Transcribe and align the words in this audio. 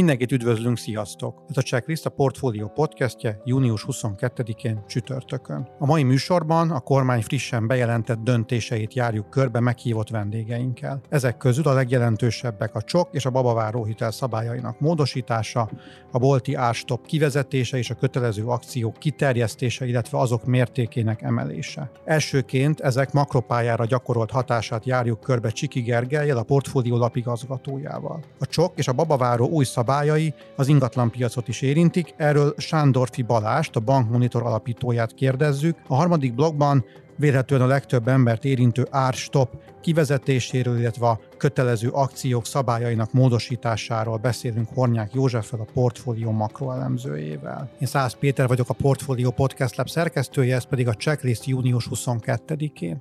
Mindenkit 0.00 0.32
üdvözlünk, 0.32 0.78
sziasztok! 0.78 1.42
Ez 1.48 1.56
a 1.56 1.62
Checklist 1.62 2.06
a 2.06 2.10
Portfolio 2.10 2.68
podcastje 2.68 3.40
június 3.44 3.84
22-én 3.88 4.82
csütörtökön. 4.86 5.68
A 5.78 5.86
mai 5.86 6.02
műsorban 6.02 6.70
a 6.70 6.80
kormány 6.80 7.22
frissen 7.22 7.66
bejelentett 7.66 8.18
döntéseit 8.18 8.94
járjuk 8.94 9.30
körbe 9.30 9.60
meghívott 9.60 10.08
vendégeinkkel. 10.08 11.00
Ezek 11.08 11.36
közül 11.36 11.66
a 11.66 11.72
legjelentősebbek 11.72 12.74
a 12.74 12.82
csok 12.82 13.08
és 13.12 13.26
a 13.26 13.30
babaváró 13.30 13.84
hitel 13.84 14.10
szabályainak 14.10 14.80
módosítása, 14.80 15.70
a 16.10 16.18
bolti 16.18 16.54
árstop 16.54 17.06
kivezetése 17.06 17.76
és 17.76 17.90
a 17.90 17.94
kötelező 17.94 18.44
akciók 18.44 18.98
kiterjesztése, 18.98 19.86
illetve 19.86 20.18
azok 20.18 20.44
mértékének 20.44 21.22
emelése. 21.22 21.90
Elsőként 22.04 22.80
ezek 22.80 23.12
makropályára 23.12 23.84
gyakorolt 23.84 24.30
hatását 24.30 24.86
járjuk 24.86 25.20
körbe 25.20 25.50
Csiki 25.50 25.80
Gergelyel, 25.80 26.36
a 26.36 26.42
portfólió 26.42 26.96
lapigazgatójával. 26.96 28.22
A 28.38 28.46
csok 28.46 28.72
és 28.78 28.88
a 28.88 28.92
babaváró 28.92 29.48
új 29.48 29.64
szabályai 29.90 30.34
az 30.56 30.68
ingatlanpiacot 30.68 31.48
is 31.48 31.62
érintik. 31.62 32.14
Erről 32.16 32.54
Sándorfi 32.56 33.22
Balást, 33.22 33.76
a 33.76 33.80
Bankmonitor 33.80 34.42
alapítóját 34.42 35.14
kérdezzük. 35.14 35.76
A 35.88 35.94
harmadik 35.94 36.34
blogban 36.34 36.84
vélhetően 37.16 37.60
a 37.60 37.66
legtöbb 37.66 38.08
embert 38.08 38.44
érintő 38.44 38.86
árstop 38.90 39.50
kivezetéséről, 39.80 40.78
illetve 40.78 41.06
a 41.06 41.20
kötelező 41.36 41.88
akciók 41.88 42.46
szabályainak 42.46 43.12
módosításáról 43.12 44.16
beszélünk 44.16 44.68
Hornyák 44.74 45.14
Józseffel, 45.14 45.60
a 45.60 45.70
portfólió 45.72 46.30
makroelemzőjével. 46.30 47.70
Én 47.80 47.86
Szász 47.86 48.14
Péter 48.14 48.48
vagyok, 48.48 48.68
a 48.68 48.74
Portfólió 48.74 49.30
Podcast 49.30 49.76
Lab 49.76 49.88
szerkesztője, 49.88 50.54
ez 50.54 50.64
pedig 50.64 50.88
a 50.88 50.94
checklist 50.94 51.44
június 51.44 51.88
22-én. 51.90 52.96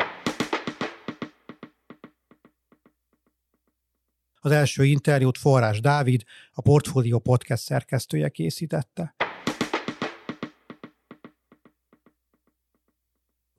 Az 4.42 4.52
első 4.52 4.86
interjút 4.86 5.38
Forrás 5.38 5.80
Dávid, 5.80 6.24
a 6.52 6.62
Portfolio 6.62 7.20
Podcast 7.20 7.64
szerkesztője 7.64 8.30
készítette. 8.30 9.16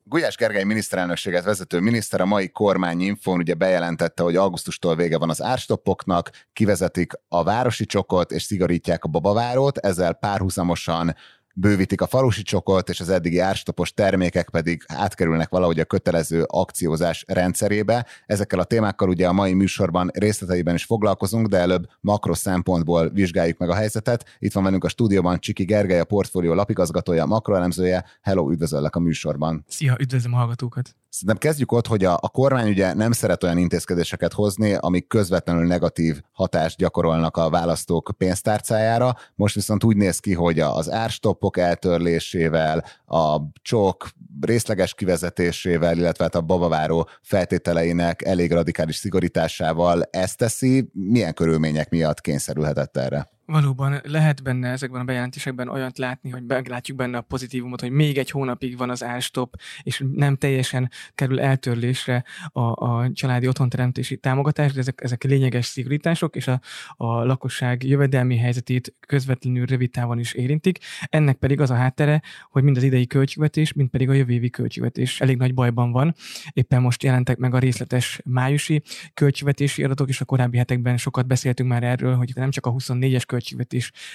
Gulyás 0.03 0.35
Gergely 0.35 0.63
miniszterelnökséget 0.63 1.43
vezető 1.43 1.79
miniszter 1.79 2.21
a 2.21 2.25
mai 2.25 2.49
kormányinfón 2.49 3.37
ugye 3.37 3.53
bejelentette, 3.53 4.23
hogy 4.23 4.35
augusztustól 4.35 4.95
vége 4.95 5.17
van 5.17 5.29
az 5.29 5.41
árstoppoknak, 5.41 6.29
kivezetik 6.53 7.11
a 7.27 7.43
városi 7.43 7.85
csokot 7.85 8.31
és 8.31 8.43
szigorítják 8.43 9.03
a 9.03 9.07
babavárót, 9.07 9.77
ezzel 9.77 10.13
párhuzamosan 10.13 11.15
bővítik 11.55 12.01
a 12.01 12.07
falusi 12.07 12.41
csokot, 12.41 12.89
és 12.89 12.99
az 12.99 13.09
eddigi 13.09 13.39
árstopos 13.39 13.93
termékek 13.93 14.49
pedig 14.49 14.83
átkerülnek 14.87 15.49
valahogy 15.49 15.79
a 15.79 15.85
kötelező 15.85 16.43
akciózás 16.47 17.23
rendszerébe. 17.27 18.05
Ezekkel 18.25 18.59
a 18.59 18.63
témákkal 18.63 19.09
ugye 19.09 19.27
a 19.27 19.33
mai 19.33 19.53
műsorban 19.53 20.09
részleteiben 20.13 20.75
is 20.75 20.83
foglalkozunk, 20.83 21.47
de 21.47 21.57
előbb 21.57 21.87
makro 21.99 22.33
szempontból 22.33 23.09
vizsgáljuk 23.09 23.57
meg 23.57 23.69
a 23.69 23.75
helyzetet. 23.75 24.25
Itt 24.39 24.53
van 24.53 24.63
velünk 24.63 24.83
a 24.83 24.89
stúdióban 24.89 25.39
Csiki 25.39 25.63
Gergely, 25.63 25.99
a 25.99 26.05
portfólió 26.05 26.53
lapigazgatója, 26.53 27.25
makroelemzője. 27.25 28.05
Hello, 28.21 28.51
üdvözöllek 28.51 28.95
a 28.95 28.99
műsorban. 28.99 29.63
Szia, 29.67 29.95
üdvözlöm 29.99 30.33
a 30.33 30.37
hallgatókat. 30.37 30.95
Szerintem 31.13 31.37
kezdjük 31.37 31.71
ott, 31.71 31.87
hogy 31.87 32.05
a, 32.05 32.17
a 32.21 32.29
kormány 32.29 32.69
ugye 32.69 32.93
nem 32.93 33.11
szeret 33.11 33.43
olyan 33.43 33.57
intézkedéseket 33.57 34.33
hozni, 34.33 34.73
amik 34.73 35.07
közvetlenül 35.07 35.67
negatív 35.67 36.21
hatást 36.31 36.77
gyakorolnak 36.77 37.37
a 37.37 37.49
választók 37.49 38.11
pénztárcájára. 38.17 39.15
Most 39.35 39.55
viszont 39.55 39.83
úgy 39.83 39.95
néz 39.95 40.19
ki, 40.19 40.33
hogy 40.33 40.59
az 40.59 40.91
árstoppok 40.91 41.57
eltörlésével, 41.57 42.85
a 43.05 43.37
csok 43.61 44.09
részleges 44.41 44.93
kivezetésével, 44.93 45.97
illetve 45.97 46.23
hát 46.23 46.35
a 46.35 46.41
babaváró 46.41 47.09
feltételeinek 47.21 48.21
elég 48.21 48.51
radikális 48.51 48.95
szigorításával 48.95 50.03
ezt 50.03 50.37
teszi. 50.37 50.89
Milyen 50.93 51.33
körülmények 51.33 51.89
miatt 51.89 52.21
kényszerülhetett 52.21 52.97
erre? 52.97 53.30
Valóban 53.51 54.01
lehet 54.03 54.43
benne 54.43 54.69
ezekben 54.69 55.01
a 55.01 55.03
bejelentésekben 55.03 55.67
olyat 55.67 55.97
látni, 55.97 56.29
hogy 56.29 56.43
meglátjuk 56.45 56.97
benne 56.97 57.17
a 57.17 57.21
pozitívumot, 57.21 57.81
hogy 57.81 57.91
még 57.91 58.17
egy 58.17 58.29
hónapig 58.29 58.77
van 58.77 58.89
az 58.89 59.03
árstop, 59.03 59.55
és 59.83 60.03
nem 60.13 60.35
teljesen 60.35 60.91
kerül 61.15 61.39
eltörlésre 61.39 62.23
a, 62.51 62.61
a 62.61 63.09
családi 63.13 63.47
otthonteremtési 63.47 64.17
támogatás, 64.17 64.73
de 64.73 64.79
ezek, 64.79 65.01
ezek 65.03 65.23
lényeges 65.23 65.65
szigorítások, 65.65 66.35
és 66.35 66.47
a, 66.47 66.61
a 66.95 67.23
lakosság 67.23 67.83
jövedelmi 67.83 68.37
helyzetét 68.37 68.95
közvetlenül 68.99 69.65
rövid 69.65 69.91
távon 69.91 70.19
is 70.19 70.33
érintik. 70.33 70.79
Ennek 71.09 71.35
pedig 71.35 71.59
az 71.59 71.69
a 71.69 71.75
háttere, 71.75 72.21
hogy 72.49 72.63
mind 72.63 72.77
az 72.77 72.83
idei 72.83 73.07
költségvetés, 73.07 73.73
mind 73.73 73.89
pedig 73.89 74.09
a 74.09 74.13
jövő 74.13 74.33
évi 74.33 74.49
költségvetés 74.49 75.21
elég 75.21 75.37
nagy 75.37 75.53
bajban 75.53 75.91
van. 75.91 76.15
Éppen 76.53 76.81
most 76.81 77.03
jelentek 77.03 77.37
meg 77.37 77.53
a 77.53 77.59
részletes 77.59 78.21
májusi 78.25 78.81
költségvetési 79.13 79.83
adatok, 79.83 80.09
és 80.09 80.21
a 80.21 80.25
korábbi 80.25 80.57
hetekben 80.57 80.97
sokat 80.97 81.27
beszéltünk 81.27 81.69
már 81.69 81.83
erről, 81.83 82.15
hogy 82.15 82.31
nem 82.35 82.51
csak 82.51 82.65
a 82.65 82.71
24-es 82.71 82.99
költségvetés 82.99 83.39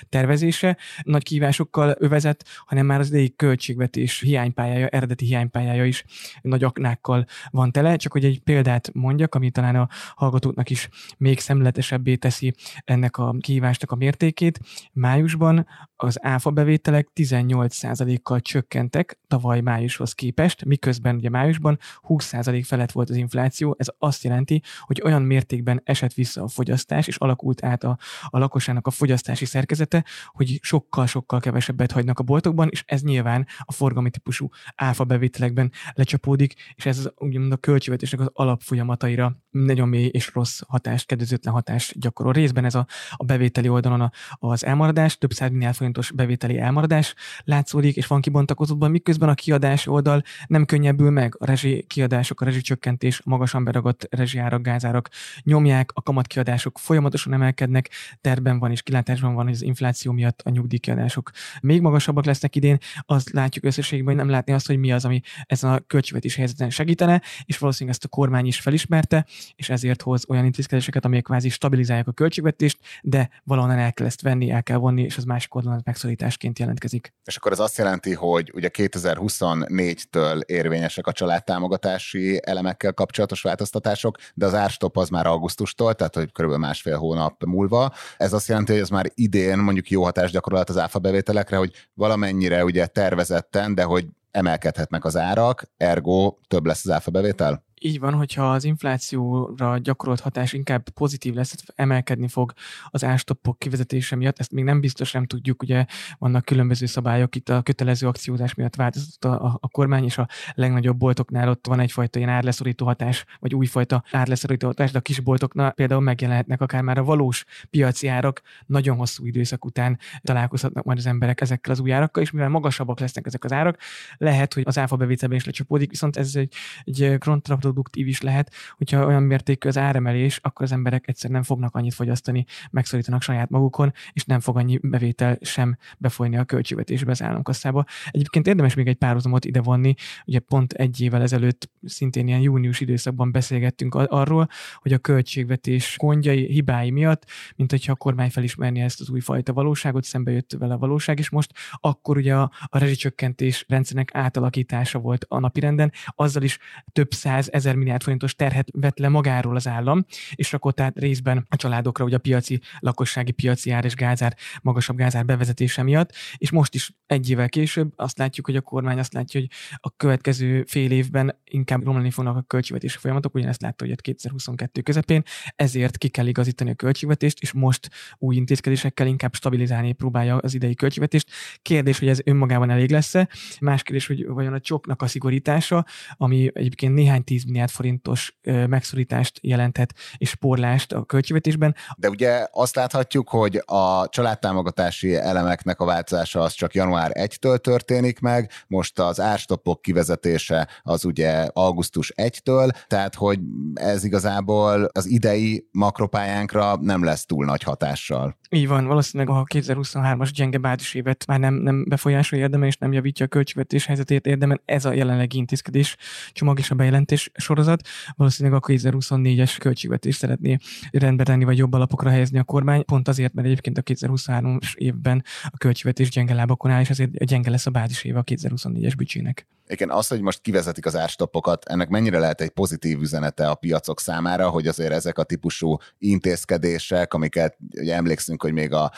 tervezése 0.09 0.77
nagy 1.03 1.23
kívásokkal 1.23 1.97
övezett, 1.99 2.45
hanem 2.67 2.87
már 2.87 3.01
az 3.01 3.09
idei 3.09 3.35
költségvetés 3.37 4.21
hiánypályája, 4.21 4.87
eredeti 4.87 5.25
hiánypályája 5.25 5.85
is 5.85 6.05
nagy 6.43 6.65
aknákkal 6.65 7.27
van 7.51 7.73
tele. 7.73 7.97
Csak 7.97 8.13
hogy 8.13 8.25
egy 8.25 8.41
példát 8.41 8.91
mondjak, 8.95 9.35
ami 9.35 9.51
talán 9.51 9.77
a 9.77 9.89
hallgatóknak 10.15 10.71
is 10.71 10.89
még 11.19 11.39
szemletesebbé 11.39 12.15
teszi 12.15 12.55
ennek 12.85 13.17
a 13.17 13.35
kihívásnak 13.41 13.91
a 13.91 13.97
mértékét. 13.97 14.61
Májusban 14.93 15.67
az 15.97 16.25
áfa 16.25 16.51
bevételek 16.51 17.09
18%-kal 17.15 18.41
csökkentek 18.41 19.19
tavaly 19.29 19.61
májushoz 19.61 20.13
képest, 20.13 20.65
miközben 20.65 21.17
ugye 21.17 21.29
májusban 21.29 21.79
20% 22.09 22.63
felett 22.65 22.93
volt 22.93 23.11
az 23.11 23.17
infláció. 23.17 23.75
Ez 23.79 23.87
azt 23.99 24.25
jelenti, 24.25 24.63
hogy 24.81 25.03
olyan 25.05 25.23
mértékben 25.23 25.81
esett 25.85 26.13
vissza 26.13 26.43
a 26.43 26.49
fogyasztás, 26.49 27.07
és 27.07 27.17
alakult 27.17 27.65
át 27.65 27.85
a, 27.85 27.99
a 28.29 28.39
lakosságnak 28.39 28.87
a 28.87 28.91
fogyasztási 28.91 29.45
szerkezete, 29.45 30.05
hogy 30.27 30.59
sokkal-sokkal 30.63 31.41
kevesebbet 31.41 31.93
hagynak 31.93 32.19
a 32.19 32.23
boltokban, 32.23 32.69
és 32.71 32.83
ez 32.87 33.03
nyilván 33.03 33.47
a 33.59 33.73
forgalmi 33.73 34.11
típusú 34.11 34.49
áfa 34.75 35.05
bevételekben 35.05 35.73
lecsapódik, 35.93 36.55
és 36.75 36.87
ez 36.87 36.99
az, 36.99 37.13
úgymond 37.17 37.53
a 37.53 37.57
költségvetésnek 37.57 38.21
az 38.21 38.31
alapfolyamataira 38.33 39.37
nagyon 39.51 39.89
mély 39.89 40.07
és 40.07 40.35
rossz 40.35 40.61
hatást, 40.67 41.07
kedvezőtlen 41.07 41.55
hatást 41.55 41.99
gyakorol. 41.99 42.33
Részben 42.33 42.65
ez 42.65 42.75
a, 42.75 42.87
a 43.11 43.25
bevételi 43.25 43.69
oldalon 43.69 44.01
a, 44.01 44.11
az 44.31 44.65
elmaradás, 44.65 45.19
több 45.19 45.33
száz 45.33 45.51
milliárd 45.51 45.75
forintos 45.87 46.13
bevételi 46.13 46.59
elmaradás 46.59 47.15
látszódik, 47.45 47.97
és 47.97 48.07
van 48.07 48.21
kibontakozóban, 48.21 48.91
miközben 48.91 49.29
a 49.29 49.35
kiadás 49.35 49.87
oldal 49.87 50.23
nem 50.47 50.65
könnyebbül 50.65 51.11
meg. 51.11 51.35
A 51.39 51.47
rezsi 51.47 51.85
kiadások, 51.87 52.41
a 52.41 52.45
rezsicsökkentés, 52.45 53.21
magasan 53.25 53.65
beragadt 53.65 54.07
rezsiárak, 54.11 54.63
gázárak 54.63 55.09
nyomják, 55.43 55.91
a 55.95 56.03
kamatkiadások 56.03 56.79
folyamatosan 56.79 57.33
emelkednek, 57.33 57.91
terben 58.21 58.59
van 58.59 58.71
és 58.71 58.83
kilátásban 58.83 59.35
van, 59.35 59.45
hogy 59.45 59.53
az 59.53 59.63
infláció 59.63 60.13
miatt 60.13 60.41
a 60.45 60.51
nyugdíjkiadások 60.51 61.31
még 61.61 61.81
magasabbak 61.81 62.25
lesznek 62.25 62.57
idén. 62.57 62.79
Azt 63.01 63.31
látjuk 63.31 63.65
összességben, 63.65 64.15
hogy 64.15 64.25
nem 64.25 64.33
látni 64.33 64.53
azt, 64.53 64.67
hogy 64.67 64.79
mi 64.79 64.93
az, 64.93 65.05
ami 65.05 65.21
ezen 65.47 65.71
a 65.71 65.79
költségvetés 65.79 66.35
helyzeten 66.35 66.71
segítene, 66.71 67.23
és 67.45 67.59
valószínűleg 67.59 67.95
ezt 67.95 68.05
a 68.05 68.17
kormány 68.17 68.47
is 68.47 68.61
felismerte, 68.61 69.27
és 69.55 69.69
ezért 69.69 70.03
hoz 70.03 70.25
olyan 70.29 70.45
intézkedéseket, 70.45 71.05
amelyek 71.05 71.25
kvázi 71.25 71.49
stabilizálják 71.49 72.09
a 72.09 72.13
költségvetést, 72.13 72.79
de 73.03 73.31
valahonnan 73.45 73.79
el 73.79 73.93
kell 73.93 74.07
ezt 74.07 74.23
venni, 74.23 74.51
el 74.51 74.63
kell 74.63 74.77
vonni, 74.77 75.03
és 75.03 75.17
az 75.17 75.25
másik 75.25 75.55
oldalon 75.55 75.76
megszorításként 75.85 76.59
jelentkezik. 76.59 77.15
És 77.25 77.37
akkor 77.37 77.53
ez 77.53 77.59
azt 77.59 77.79
jelenti, 77.79 78.15
hogy 78.15 78.53
ugye 78.55 78.71
2024-től 78.73 80.41
érvényesek 80.41 81.07
a 81.07 81.13
családtámogatási 81.13 82.41
elemekkel 82.45 82.93
kapcsolatos 82.93 83.43
változtatások, 83.43 84.17
de 84.35 84.47
az 84.47 84.55
árstop 84.55 84.97
az 84.97 85.09
már 85.09 85.27
augusztustól, 85.27 85.95
tehát 85.95 86.15
hogy 86.15 86.33
körülbelül 86.33 86.67
másfél 86.67 86.97
hónap 86.97 87.45
múlva. 87.45 87.93
Ez 88.17 88.33
azt 88.33 88.49
jelenti, 88.49 88.73
hogy 88.73 88.81
ez 88.81 88.89
már 88.89 89.11
idén 89.15 89.59
mondjuk 89.59 89.91
jó 89.91 90.03
hatást 90.03 90.33
gyakorolt 90.33 90.69
az 90.69 90.79
áfa 90.79 90.99
bevételekre, 90.99 91.57
hogy 91.57 91.73
valamennyire 91.95 92.65
ugye 92.65 92.87
tervezetten, 92.87 93.75
de 93.75 93.83
hogy 93.83 94.07
emelkedhetnek 94.31 95.05
az 95.05 95.17
árak, 95.17 95.65
ergo 95.77 96.37
több 96.49 96.67
lesz 96.67 96.85
az 96.85 96.91
áfa 96.91 97.11
bevétel? 97.11 97.66
Így 97.81 97.99
van, 97.99 98.15
hogyha 98.15 98.53
az 98.53 98.65
inflációra 98.65 99.79
gyakorolt 99.79 100.21
hatás 100.21 100.53
inkább 100.53 100.89
pozitív 100.89 101.35
lesz, 101.35 101.55
emelkedni 101.75 102.29
fog 102.29 102.53
az 102.89 103.05
ástoppok 103.05 103.59
kivezetése 103.59 104.17
miatt, 104.17 104.39
ezt 104.39 104.53
még 104.53 104.65
nem 104.65 104.81
biztos 104.81 105.13
nem 105.13 105.27
tudjuk, 105.27 105.63
ugye 105.63 105.85
vannak 106.19 106.45
különböző 106.45 106.87
szabályok, 106.87 107.35
itt 107.37 107.49
a 107.49 107.63
kötelező 107.63 108.07
akciózás 108.07 108.55
miatt 108.55 108.77
változott 108.77 109.25
a, 109.25 109.45
a, 109.45 109.59
a 109.61 109.69
kormány, 109.69 110.05
és 110.05 110.19
a 110.19 110.29
legnagyobb 110.55 110.97
boltoknál 110.97 111.49
ott 111.49 111.67
van 111.67 111.81
egyfajta 111.81 112.19
ilyen 112.19 112.31
árleszorító 112.31 112.87
hatás, 112.87 113.25
vagy 113.41 113.55
újfajta 113.55 114.05
árleszorító 114.11 114.67
hatás, 114.67 114.91
de 114.91 114.99
a 114.99 115.01
kis 115.01 115.21
boltoknál 115.21 115.73
például 115.73 116.01
megjelenhetnek 116.01 116.61
akár 116.61 116.83
már 116.83 116.99
a 116.99 117.05
valós 117.05 117.45
piaci 117.71 118.09
árak, 118.09 118.43
nagyon 118.67 118.97
hosszú 118.97 119.27
időszak 119.27 119.65
után 119.65 119.99
találkozhatnak 120.23 120.85
majd 120.85 120.99
az 120.99 121.07
emberek 121.07 121.41
ezekkel 121.41 121.73
az 121.73 121.81
új 121.81 121.93
árakkal, 121.93 122.23
és 122.23 122.31
mivel 122.31 122.49
magasabbak 122.49 123.01
lesznek 123.01 123.27
ezek 123.27 123.45
az 123.45 123.53
árak, 123.53 123.79
lehet, 124.17 124.55
hogy 124.55 124.63
az 124.67 124.79
áfa 124.79 124.97
bevételben 124.97 125.39
is 125.39 125.45
lecsapódik, 125.45 125.91
viszont 125.91 126.17
ez 126.17 126.35
egy, 126.35 126.55
egy 126.85 127.17
kontraproduktív 127.67 128.07
is 128.07 128.21
lehet, 128.21 128.53
hogyha 128.77 129.07
olyan 129.07 129.23
mértékű 129.23 129.69
az 129.69 129.79
áremelés, 129.79 130.39
akkor 130.43 130.65
az 130.65 130.73
emberek 130.73 131.09
egyszerűen 131.09 131.39
nem 131.39 131.49
fognak 131.49 131.75
annyit 131.75 131.95
fogyasztani, 131.95 132.45
megszorítanak 132.71 133.23
saját 133.23 133.51
magukon, 133.51 133.93
és 134.13 134.25
nem 134.25 134.41
fog 134.41 134.57
annyi 134.57 134.79
bevétel 134.83 135.39
sem 135.41 135.77
befolyni 135.99 136.37
a 136.37 136.45
költségvetésbe 136.45 137.11
az 137.11 137.23
államkasszába. 137.23 137.85
Egyébként 138.11 138.47
érdemes 138.47 138.75
még 138.75 138.87
egy 138.87 138.97
párhuzamot 138.97 139.45
ide 139.45 139.61
vonni, 139.61 139.95
ugye 140.27 140.39
pont 140.39 140.73
egy 140.73 141.01
évvel 141.01 141.23
ezelőtt 141.23 141.71
szintén 141.85 142.27
ilyen 142.27 142.41
június 142.41 142.81
időszakban 142.81 143.33
beszélgettünk 143.33 143.95
arról, 143.95 144.49
hogy 144.77 144.93
a 144.93 144.99
költségvetés 144.99 145.97
gondjai, 145.99 146.47
hibái 146.47 146.91
miatt, 146.91 147.25
mint 147.57 147.71
hogyha 147.71 147.93
a 147.93 147.97
kormány 147.97 148.31
felismerni 148.31 148.81
ezt 148.81 149.01
az 149.01 149.09
újfajta 149.11 149.53
valóságot, 149.53 150.05
szembe 150.05 150.31
jött 150.31 150.53
vele 150.59 150.75
a 150.75 150.79
valóság, 150.79 151.19
és 151.19 151.31
most 151.31 151.53
akkor 151.81 152.17
ugye 152.17 152.35
a, 152.35 152.51
a 152.65 152.79
rezsicsökkentés 152.79 153.65
rendszernek 153.69 154.11
átalakítása 154.13 154.99
volt 154.99 155.25
a 155.29 155.39
napirenden, 155.39 155.93
azzal 156.07 156.43
is 156.43 156.59
több 156.93 157.13
száz 157.13 157.49
ezer 157.57 157.75
milliárd 157.75 158.03
forintos 158.03 158.35
terhet 158.35 158.69
vett 158.73 158.99
le 158.99 159.09
magáról 159.09 159.57
az 159.57 159.69
állam, 159.69 160.05
és 160.35 160.53
akkor 160.53 160.75
tehát 160.75 160.99
részben 160.99 161.47
a 161.49 161.57
családokra, 161.57 162.05
ugye 162.05 162.17
a 162.17 162.19
piaci, 162.19 162.61
lakossági 162.79 163.33
piaci 163.33 163.71
ár 163.71 163.85
és 163.85 163.95
gázár, 163.95 164.37
magasabb 164.63 164.97
gázár 164.97 165.25
bevezetése 165.25 165.83
miatt, 165.83 166.15
és 166.37 166.51
most 166.51 166.75
is 166.75 166.93
egy 167.07 167.31
évvel 167.31 167.49
később 167.49 167.93
azt 167.97 168.19
látjuk, 168.19 168.47
hogy 168.47 168.57
a 168.57 168.61
kormány 168.61 168.99
azt 168.99 169.13
látja, 169.13 169.41
hogy 169.41 169.51
a 169.81 169.97
következő 169.97 170.65
fél 170.67 170.91
évben 170.91 171.41
inkább 171.45 171.85
romlani 171.85 172.11
fognak 172.11 172.37
a 172.37 172.43
költségvetési 172.43 172.99
folyamatok, 172.99 173.35
ugyanezt 173.35 173.63
látta, 173.63 173.85
hogy 173.85 174.01
2022 174.01 174.81
közepén, 174.81 175.23
ezért 175.57 175.99
ki 175.99 176.09
kell 176.09 176.27
igazítani 176.27 176.71
a 176.71 176.75
költségvetést, 176.75 177.41
és 177.41 177.53
most 177.53 177.91
új 178.19 178.37
intézkedésekkel 178.37 179.07
inkább 179.07 179.35
stabilizálni 179.35 179.93
próbálja 179.93 180.37
az 180.37 180.55
idei 180.55 180.75
költségvetést. 180.75 181.31
Kérdés, 181.63 181.99
hogy 181.99 182.09
ez 182.09 182.21
önmagában 182.25 182.71
elég 182.71 182.91
lesz-e. 182.91 183.29
Más 183.61 183.83
kérdés, 183.83 184.07
hogy 184.07 184.27
vajon 184.27 184.53
a 184.53 184.61
csoknak 184.61 185.03
a 185.03 185.07
szigorítása, 185.07 185.85
ami 186.17 186.51
egyébként 186.53 186.95
néhány 186.95 187.25
10 187.25 187.45
milliárd 187.47 187.71
forintos 187.71 188.39
megszorítást 188.43 189.39
jelenthet 189.43 189.95
és 190.17 190.35
porlást 190.35 190.93
a 190.93 191.05
költségvetésben. 191.05 191.75
De 191.97 192.09
ugye 192.09 192.47
azt 192.53 192.75
láthatjuk, 192.75 193.29
hogy 193.29 193.63
a 193.65 194.09
családtámogatási 194.09 195.15
elemeknek 195.15 195.81
a 195.81 195.85
változása 195.85 196.41
az 196.41 196.53
csak 196.53 196.75
január 196.75 197.11
1-től 197.15 197.59
történik 197.59 198.21
meg, 198.21 198.51
most 198.67 198.99
az 198.99 199.21
árstoppok 199.21 199.83
kivezetése 199.83 200.69
az 200.83 201.05
ugye 201.05 201.49
augusztus 201.53 202.13
1-től, 202.17 202.77
tehát 202.87 203.15
hogy 203.15 203.39
ez 203.75 204.05
igazából 204.05 204.89
az 204.93 205.07
idei 205.07 205.69
makropályánkra 205.71 206.77
nem 206.77 207.05
lesz 207.05 207.27
túl 207.27 207.45
nagy 207.45 207.63
hatással. 207.63 208.39
Így 208.51 208.69
van, 208.69 208.87
valószínűleg 208.87 209.37
a 209.37 209.45
2023-as 209.55 210.31
gyenge 210.35 210.59
bázis 210.59 210.95
évet 210.95 211.27
már 211.27 211.39
nem, 211.39 211.55
nem 211.55 211.85
befolyásolja 211.89 212.45
érdeme, 212.45 212.67
és 212.67 212.77
nem 212.77 212.93
javítja 212.93 213.25
a 213.25 213.29
költségvetés 213.29 213.87
helyzetét 213.87 214.27
érdemen. 214.27 214.61
Ez 214.65 214.85
a 214.85 214.93
jelenlegi 214.93 215.37
intézkedés 215.37 215.97
csomag 216.33 216.59
és 216.59 216.71
a 216.71 216.75
bejelentés 216.75 217.31
sorozat. 217.37 217.81
Valószínűleg 218.17 218.61
a 218.63 218.67
2024-es 218.67 219.57
költségvetés 219.59 220.15
szeretné 220.15 220.57
rendbe 220.91 221.25
tenni, 221.25 221.45
vagy 221.45 221.59
jobb 221.59 221.73
alapokra 221.73 222.11
helyezni 222.11 222.39
a 222.39 222.45
kormány, 222.45 222.85
pont 222.85 223.09
azért, 223.09 223.35
mert 223.35 223.47
egyébként 223.47 223.79
a 223.79 223.83
2023-as 223.83 224.75
évben 224.75 225.25
a 225.43 225.57
költségvetés 225.57 226.11
gyenge 226.11 226.35
lábakon 226.35 226.71
áll, 226.71 226.81
és 226.81 226.91
azért 226.91 227.25
gyenge 227.25 227.51
lesz 227.51 227.67
a 227.67 227.71
bázis 227.71 228.05
éve 228.05 228.19
a 228.19 228.25
2024-es 228.25 228.93
bücsének. 228.97 229.47
Igen, 229.69 229.91
az, 229.91 230.07
hogy 230.07 230.21
most 230.21 230.41
kivezetik 230.41 230.87
az 230.87 230.97
árstoppokat, 230.97 231.65
ennek 231.65 231.89
mennyire 231.89 232.19
lehet 232.19 232.41
egy 232.41 232.51
pozitív 232.51 233.01
üzenete 233.01 233.49
a 233.49 233.55
piacok 233.55 234.01
számára, 234.01 234.49
hogy 234.49 234.67
azért 234.67 234.93
ezek 234.93 235.19
a 235.19 235.23
típusú 235.23 235.77
intézkedések, 235.99 237.15
amiket 237.15 237.57
ugye 237.75 237.95
emlékszünk, 237.95 238.43
hogy 238.43 238.53
még 238.53 238.73
a 238.73 238.93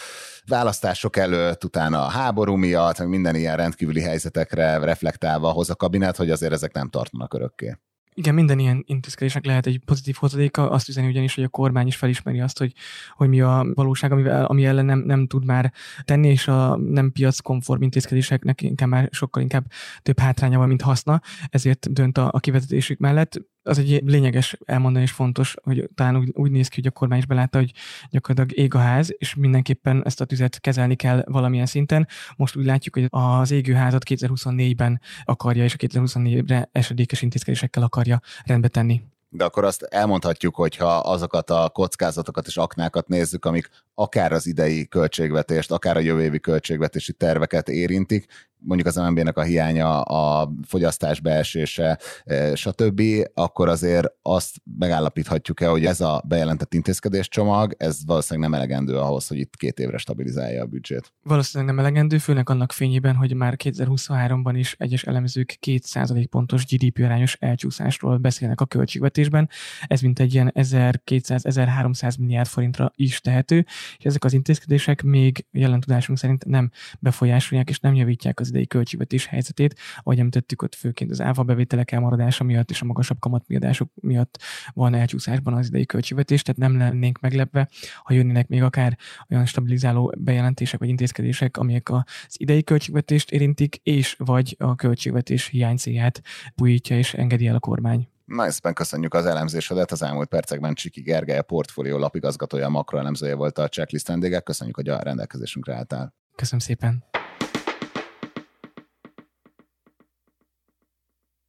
választások 0.47 1.17
előtt, 1.17 1.65
utána 1.65 2.05
a 2.05 2.09
háború 2.09 2.55
miatt, 2.55 2.99
minden 2.99 3.35
ilyen 3.35 3.57
rendkívüli 3.57 4.01
helyzetekre 4.01 4.79
reflektálva 4.79 5.51
hoz 5.51 5.71
a 5.71 5.75
kabinet, 5.75 6.17
hogy 6.17 6.31
azért 6.31 6.53
ezek 6.53 6.73
nem 6.73 6.89
tartanak 6.89 7.35
örökké. 7.35 7.77
Igen, 8.19 8.35
minden 8.35 8.59
ilyen 8.59 8.83
intézkedésnek 8.87 9.45
lehet 9.45 9.67
egy 9.67 9.81
pozitív 9.85 10.15
hozadéka, 10.19 10.71
azt 10.71 10.89
üzeni 10.89 11.07
ugyanis, 11.07 11.35
hogy 11.35 11.45
a 11.45 11.49
kormány 11.49 11.87
is 11.87 11.97
felismeri 11.97 12.41
azt, 12.41 12.59
hogy, 12.59 12.73
hogy 13.13 13.29
mi 13.29 13.41
a 13.41 13.67
valóság, 13.75 14.13
amivel, 14.13 14.45
ami 14.45 14.65
ellen 14.65 14.85
nem, 14.85 14.99
nem 14.99 15.27
tud 15.27 15.45
már 15.45 15.73
tenni, 16.03 16.29
és 16.29 16.49
a 16.49 16.77
nem 16.77 17.13
piackonform 17.13 17.83
intézkedéseknek 17.83 18.63
inkább 18.63 18.89
már 18.89 19.09
sokkal 19.13 19.43
inkább 19.43 19.67
több 20.03 20.19
hátránya 20.19 20.59
van, 20.59 20.69
mint 20.69 20.83
haszna, 20.83 21.21
ezért 21.51 21.93
dönt 21.93 22.19
a, 22.19 22.29
a 22.33 22.41
kivezetésük 22.41 22.99
mellett 22.99 23.41
az 23.69 23.79
egy 23.79 24.03
lényeges 24.05 24.57
elmondani 24.65 25.05
és 25.05 25.11
fontos, 25.11 25.55
hogy 25.63 25.89
talán 25.95 26.17
úgy, 26.17 26.31
úgy 26.35 26.51
néz 26.51 26.69
ki, 26.69 26.75
hogy 26.75 26.87
a 26.87 26.99
kormány 26.99 27.19
is 27.19 27.27
belátta, 27.27 27.59
hogy 27.59 27.73
gyakorlatilag 28.11 28.65
ég 28.65 28.75
a 28.75 28.79
ház, 28.79 29.15
és 29.19 29.35
mindenképpen 29.35 30.03
ezt 30.05 30.21
a 30.21 30.25
tüzet 30.25 30.61
kezelni 30.61 30.95
kell 30.95 31.25
valamilyen 31.27 31.67
szinten. 31.67 32.09
Most 32.37 32.57
úgy 32.57 32.65
látjuk, 32.65 32.95
hogy 32.95 33.07
az 33.11 33.51
égőházat 33.51 34.03
2024-ben 34.09 35.01
akarja, 35.25 35.65
és 35.65 35.75
a 35.75 35.77
2024-re 35.77 36.69
esedékes 36.73 37.23
intézkedésekkel 37.23 37.83
akarja 37.83 38.21
rendbe 38.45 38.69
tenni 38.69 39.03
de 39.31 39.45
akkor 39.45 39.65
azt 39.65 39.83
elmondhatjuk, 39.83 40.55
hogy 40.55 40.77
ha 40.77 40.99
azokat 40.99 41.51
a 41.51 41.71
kockázatokat 41.73 42.47
és 42.47 42.57
aknákat 42.57 43.09
nézzük, 43.09 43.45
amik 43.45 43.69
akár 43.95 44.33
az 44.33 44.47
idei 44.47 44.89
költségvetést, 44.89 45.71
akár 45.71 45.97
a 45.97 46.01
jövő 46.01 46.23
évi 46.23 46.41
költségvetési 46.41 47.13
terveket 47.13 47.69
érintik, 47.69 48.49
mondjuk 48.59 48.89
az 48.89 48.97
MNB-nek 48.97 49.37
a 49.37 49.43
hiánya, 49.43 50.01
a 50.03 50.53
fogyasztás 50.67 51.21
beesése, 51.21 51.99
e, 52.25 52.55
stb., 52.55 53.03
akkor 53.35 53.69
azért 53.69 54.07
azt 54.23 54.57
megállapíthatjuk-e, 54.79 55.67
hogy 55.69 55.85
ez 55.85 56.01
a 56.01 56.23
bejelentett 56.29 56.75
intézkedéscsomag, 56.75 57.75
ez 57.79 57.99
valószínűleg 58.07 58.51
nem 58.51 58.61
elegendő 58.61 58.97
ahhoz, 58.99 59.27
hogy 59.27 59.39
itt 59.39 59.57
két 59.57 59.79
évre 59.79 59.97
stabilizálja 59.97 60.63
a 60.63 60.67
büdzsét. 60.67 61.13
Valószínűleg 61.23 61.75
nem 61.75 61.85
elegendő, 61.85 62.19
főleg 62.19 62.51
annak 62.51 62.73
fényében, 62.73 63.15
hogy 63.15 63.35
már 63.35 63.55
2023-ban 63.65 64.53
is 64.55 64.75
egyes 64.79 65.05
elemzők 65.05 65.59
2% 65.67 66.27
pontos 66.31 66.65
GDP 66.67 66.99
arányos 67.05 67.37
elcsúszásról 67.41 68.17
beszélnek 68.17 68.61
a 68.61 68.67
költségvetésben. 68.67 69.49
Ez 69.87 70.01
mint 70.01 70.19
egy 70.19 70.35
ilyen 70.35 70.53
1200-1300 70.55 72.19
milliárd 72.19 72.49
forintra 72.49 72.93
is 72.95 73.21
tehető, 73.21 73.67
és 73.99 74.05
ezek 74.05 74.25
az 74.25 74.33
intézkedések 74.33 75.03
még 75.03 75.47
jelen 75.53 75.81
tudásunk 75.81 76.19
szerint 76.19 76.45
nem 76.45 76.71
befolyásolják 76.99 77.69
és 77.69 77.81
nem 77.81 77.95
javítják 77.95 78.41
az 78.41 78.48
idei 78.49 78.67
költségvetés 78.67 79.27
helyzetét, 79.27 79.79
ahogy 79.99 80.19
említettük, 80.19 80.63
ott 80.63 80.75
főként 80.75 81.11
az 81.11 81.21
áfa 81.21 81.43
bevételek 81.43 81.93
elmaradása 81.93 82.45
miatt 82.45 82.71
és 82.71 82.83
a 82.83 82.85
magasabb 82.85 83.19
kamatmiadások 83.19 83.91
miatt 83.95 84.39
van 84.73 84.95
elcsúszásban 84.95 85.55
az 85.55 85.67
idei 85.67 85.87
költségvetés, 85.87 86.43
tehát 86.43 86.61
nem 86.61 86.79
lennénk 86.79 87.21
meglepve, 87.21 87.69
ha 88.03 88.13
jönnének 88.13 88.49
még 88.49 88.63
akár 88.63 88.99
olyan 89.31 89.47
stabilizáló 89.47 90.13
bejelentések 90.19 90.81
vagy 90.81 90.89
intézkedések, 90.89 91.57
amelyek 91.57 91.91
az 91.91 92.05
idei 92.37 92.65
költségvetést 92.65 93.31
érintik, 93.31 93.81
és 93.83 94.15
vagy 94.19 94.57
a 94.59 94.75
költségvetés 94.75 95.47
hiánycélját 95.47 96.23
bújítja 96.57 96.99
és 96.99 97.15
engedi 97.15 97.47
el 97.47 97.55
a 97.55 97.61
kormány. 97.61 98.09
Nagyon 98.25 98.51
szépen 98.51 98.75
köszönjük 98.75 99.15
az 99.15 99.27
elemzésedet. 99.27 99.93
Az 99.93 100.03
elmúlt 100.03 100.29
percekben 100.29 100.75
Csiki 100.75 101.01
Gergely, 101.01 101.39
a 101.39 101.43
portfólió 101.43 101.99
lapigazgatója, 101.99 102.69
makroelemzője 102.69 103.35
volt 103.35 103.59
a 103.59 103.69
checklist 103.69 104.07
vendége. 104.09 104.41
Köszönjük, 104.41 104.77
hogy 104.77 104.89
a 104.89 105.03
rendelkezésünkre 105.03 105.75
álltál. 105.75 106.15
Köszönöm 106.35 106.61
szépen. 106.61 107.05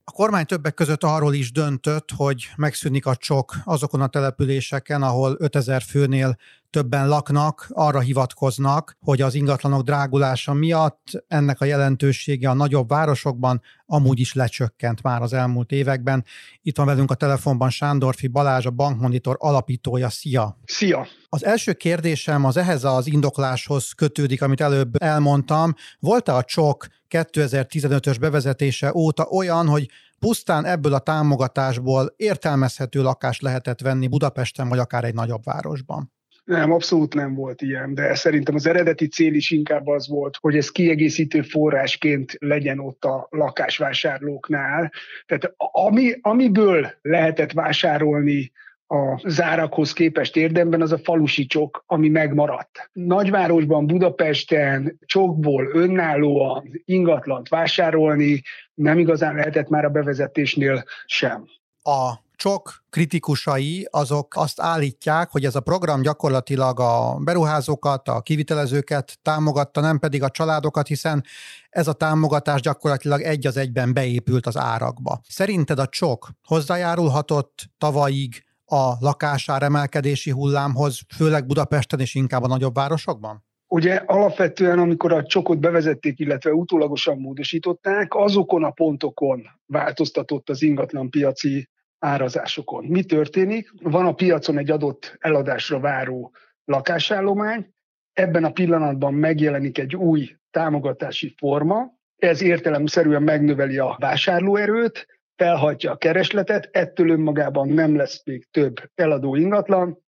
A 0.09 0.11
kormány 0.11 0.45
többek 0.45 0.73
között 0.73 1.03
arról 1.03 1.33
is 1.33 1.51
döntött, 1.51 2.09
hogy 2.15 2.50
megszűnik 2.56 3.06
a 3.06 3.15
csok 3.15 3.56
azokon 3.63 4.01
a 4.01 4.07
településeken, 4.07 5.01
ahol 5.01 5.35
5000 5.39 5.81
főnél 5.81 6.37
többen 6.69 7.07
laknak, 7.07 7.68
arra 7.69 7.99
hivatkoznak, 7.99 8.97
hogy 8.99 9.21
az 9.21 9.35
ingatlanok 9.35 9.81
drágulása 9.81 10.54
miatt 10.54 11.23
ennek 11.28 11.61
a 11.61 11.66
jelentősége 11.66 12.49
a 12.49 12.54
nagyobb 12.54 12.90
városokban 12.90 13.61
amúgy 13.85 14.19
is 14.19 14.33
lecsökkent 14.33 15.02
már 15.02 15.21
az 15.21 15.33
elmúlt 15.33 15.71
években. 15.71 16.26
Itt 16.61 16.78
van 16.78 16.85
velünk 16.85 17.11
a 17.11 17.16
telefonban 17.16 17.69
Sándorfi 17.69 18.28
Balázs, 18.28 18.66
a 18.66 18.69
Bankmonitor 18.69 19.35
alapítója. 19.40 20.09
Szia! 20.09 20.57
Szia! 20.66 21.07
Az 21.30 21.45
első 21.45 21.73
kérdésem 21.73 22.45
az 22.45 22.57
ehhez 22.57 22.83
az 22.83 23.07
indokláshoz 23.07 23.92
kötődik, 23.92 24.42
amit 24.42 24.61
előbb 24.61 25.02
elmondtam. 25.04 25.73
Volt-e 25.99 26.35
a 26.35 26.44
csok 26.44 26.88
2015-ös 27.09 28.18
bevezetése 28.19 28.95
óta 28.95 29.23
olyan, 29.23 29.68
hogy 29.68 29.90
pusztán 30.19 30.66
ebből 30.66 30.94
a 30.94 30.99
támogatásból 30.99 32.14
értelmezhető 32.16 33.02
lakást 33.02 33.42
lehetett 33.42 33.81
venni 33.81 34.07
Budapesten 34.07 34.69
vagy 34.69 34.80
akár 34.80 35.04
egy 35.04 35.14
nagyobb 35.14 35.44
városban? 35.44 36.11
Nem, 36.49 36.71
abszolút 36.71 37.13
nem 37.13 37.33
volt 37.35 37.61
ilyen, 37.61 37.94
de 37.94 38.15
szerintem 38.15 38.56
az 38.56 38.65
eredeti 38.65 39.07
cél 39.07 39.33
is 39.33 39.51
inkább 39.51 39.87
az 39.87 40.07
volt, 40.07 40.37
hogy 40.41 40.57
ez 40.57 40.69
kiegészítő 40.69 41.41
forrásként 41.41 42.35
legyen 42.39 42.79
ott 42.79 43.06
a 43.06 43.27
lakásvásárlóknál. 43.29 44.91
Tehát 45.25 45.53
ami, 45.57 46.13
amiből 46.21 46.91
lehetett 47.01 47.51
vásárolni 47.51 48.51
a 48.87 49.29
zárakhoz 49.29 49.94
képest 49.94 50.35
érdemben 50.35 50.81
az 50.81 50.91
a 50.91 50.97
falusi 50.97 51.45
csok, 51.45 51.83
ami 51.85 52.09
megmaradt. 52.09 52.89
Nagyvárosban, 52.94 53.87
Budapesten 53.87 54.99
csokból 55.06 55.69
önállóan 55.73 56.81
ingatlant 56.85 57.49
vásárolni 57.49 58.41
nem 58.73 58.99
igazán 58.99 59.35
lehetett 59.35 59.69
már 59.69 59.85
a 59.85 59.89
bevezetésnél 59.89 60.83
sem. 61.06 61.45
A 61.83 62.27
csok 62.40 62.84
kritikusai 62.90 63.88
azok 63.92 64.34
azt 64.36 64.62
állítják, 64.62 65.30
hogy 65.31 65.46
ez 65.46 65.56
a 65.56 65.60
program 65.60 66.02
gyakorlatilag 66.02 66.80
a 66.80 67.18
beruházókat, 67.24 68.08
a 68.08 68.22
kivitelezőket 68.22 69.19
támogatta, 69.22 69.81
nem 69.81 70.00
pedig 70.00 70.24
a 70.24 70.30
családokat, 70.30 70.88
hiszen 70.88 71.24
ez 71.69 71.88
a 71.88 71.94
támogatás 71.94 72.62
gyakorlatilag 72.62 73.22
egy 73.22 73.48
az 73.48 73.58
egyben 73.58 73.94
beépült 73.94 74.46
az 74.46 74.58
árakba. 74.58 75.22
Szerinted 75.28 75.80
a 75.80 75.88
csok 75.88 76.30
hozzájárulhatott 76.48 77.69
tavalyig 77.78 78.44
a 78.66 78.94
lakásár 79.00 79.64
emelkedési 79.64 80.31
hullámhoz, 80.31 81.00
főleg 81.16 81.46
Budapesten 81.46 82.00
és 82.00 82.16
inkább 82.16 82.44
a 82.44 82.48
nagyobb 82.48 82.76
városokban? 82.76 83.44
Ugye 83.68 83.96
alapvetően, 83.96 84.80
amikor 84.80 85.14
a 85.14 85.24
csokot 85.24 85.60
bevezették, 85.60 86.19
illetve 86.19 86.52
utólagosan 86.52 87.18
módosították, 87.18 88.16
azokon 88.16 88.64
a 88.64 88.72
pontokon 88.72 89.42
változtatott 89.66 90.50
az 90.50 90.62
ingatlan 90.62 91.10
piaci 91.10 91.69
árazásokon. 91.99 92.85
Mi 92.85 93.03
történik? 93.03 93.71
Van 93.81 94.06
a 94.06 94.13
piacon 94.13 94.57
egy 94.57 94.71
adott 94.71 95.18
eladásra 95.19 95.79
váró 95.79 96.33
lakásállomány, 96.65 97.73
ebben 98.13 98.44
a 98.44 98.51
pillanatban 98.51 99.13
megjelenik 99.13 99.77
egy 99.77 99.95
új 99.95 100.35
támogatási 100.51 101.33
forma, 101.37 101.97
ez 102.15 102.41
értelemszerűen 102.41 103.23
megnöveli 103.23 103.77
a 103.77 103.95
vásárlóerőt, 103.99 105.07
felhajtja 105.35 105.91
a 105.91 105.97
keresletet, 105.97 106.69
ettől 106.71 107.09
önmagában 107.09 107.68
nem 107.68 107.95
lesz 107.95 108.25
még 108.25 108.47
több 108.51 108.75
eladó 108.95 109.35
ingatlan, 109.35 110.03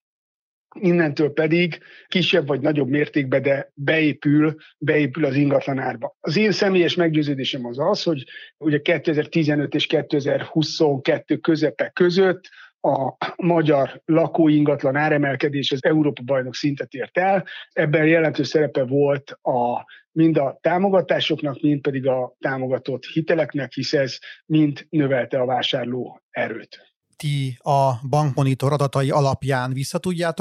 innentől 0.80 1.34
pedig 1.34 1.80
kisebb 2.08 2.48
vagy 2.48 2.62
nagyobb 2.62 2.90
mértékben, 2.90 3.42
de 3.42 3.72
beépül, 3.74 4.56
beépül 4.78 5.26
az 5.26 5.36
ingatlan 5.36 5.80
árba. 5.80 6.16
Az 6.20 6.38
én 6.38 6.52
személyes 6.52 6.96
meggyőződésem 6.96 7.66
az 7.66 7.80
az, 7.80 8.04
hogy 8.04 8.24
ugye 8.58 8.82
2015 8.82 9.76
és 9.76 9.88
2022 9.88 11.38
közepe 11.38 11.90
között 11.90 12.50
a 12.82 13.18
magyar 13.36 14.02
lakóingatlan 14.06 14.96
áremelkedés 14.96 15.72
az 15.72 15.84
Európa 15.84 16.22
bajnok 16.24 16.56
szintet 16.56 16.94
ért 16.94 17.18
el. 17.18 17.46
Ebben 17.72 18.06
jelentős 18.06 18.48
szerepe 18.48 18.84
volt 18.84 19.32
a, 19.42 19.86
mind 20.12 20.38
a 20.38 20.58
támogatásoknak, 20.62 21.62
mind 21.62 21.82
pedig 21.82 22.08
a 22.08 22.36
támogatott 22.40 23.06
hiteleknek, 23.06 23.74
hisz 23.74 23.94
ez 23.94 24.18
mind 24.46 24.86
növelte 24.90 25.40
a 25.40 25.46
vásárló 25.46 26.22
erőt 26.30 26.89
ti 27.20 27.58
a 27.62 28.08
bankmonitor 28.08 28.74
adatai 28.74 29.10
alapján 29.10 29.74
vissza 29.74 30.00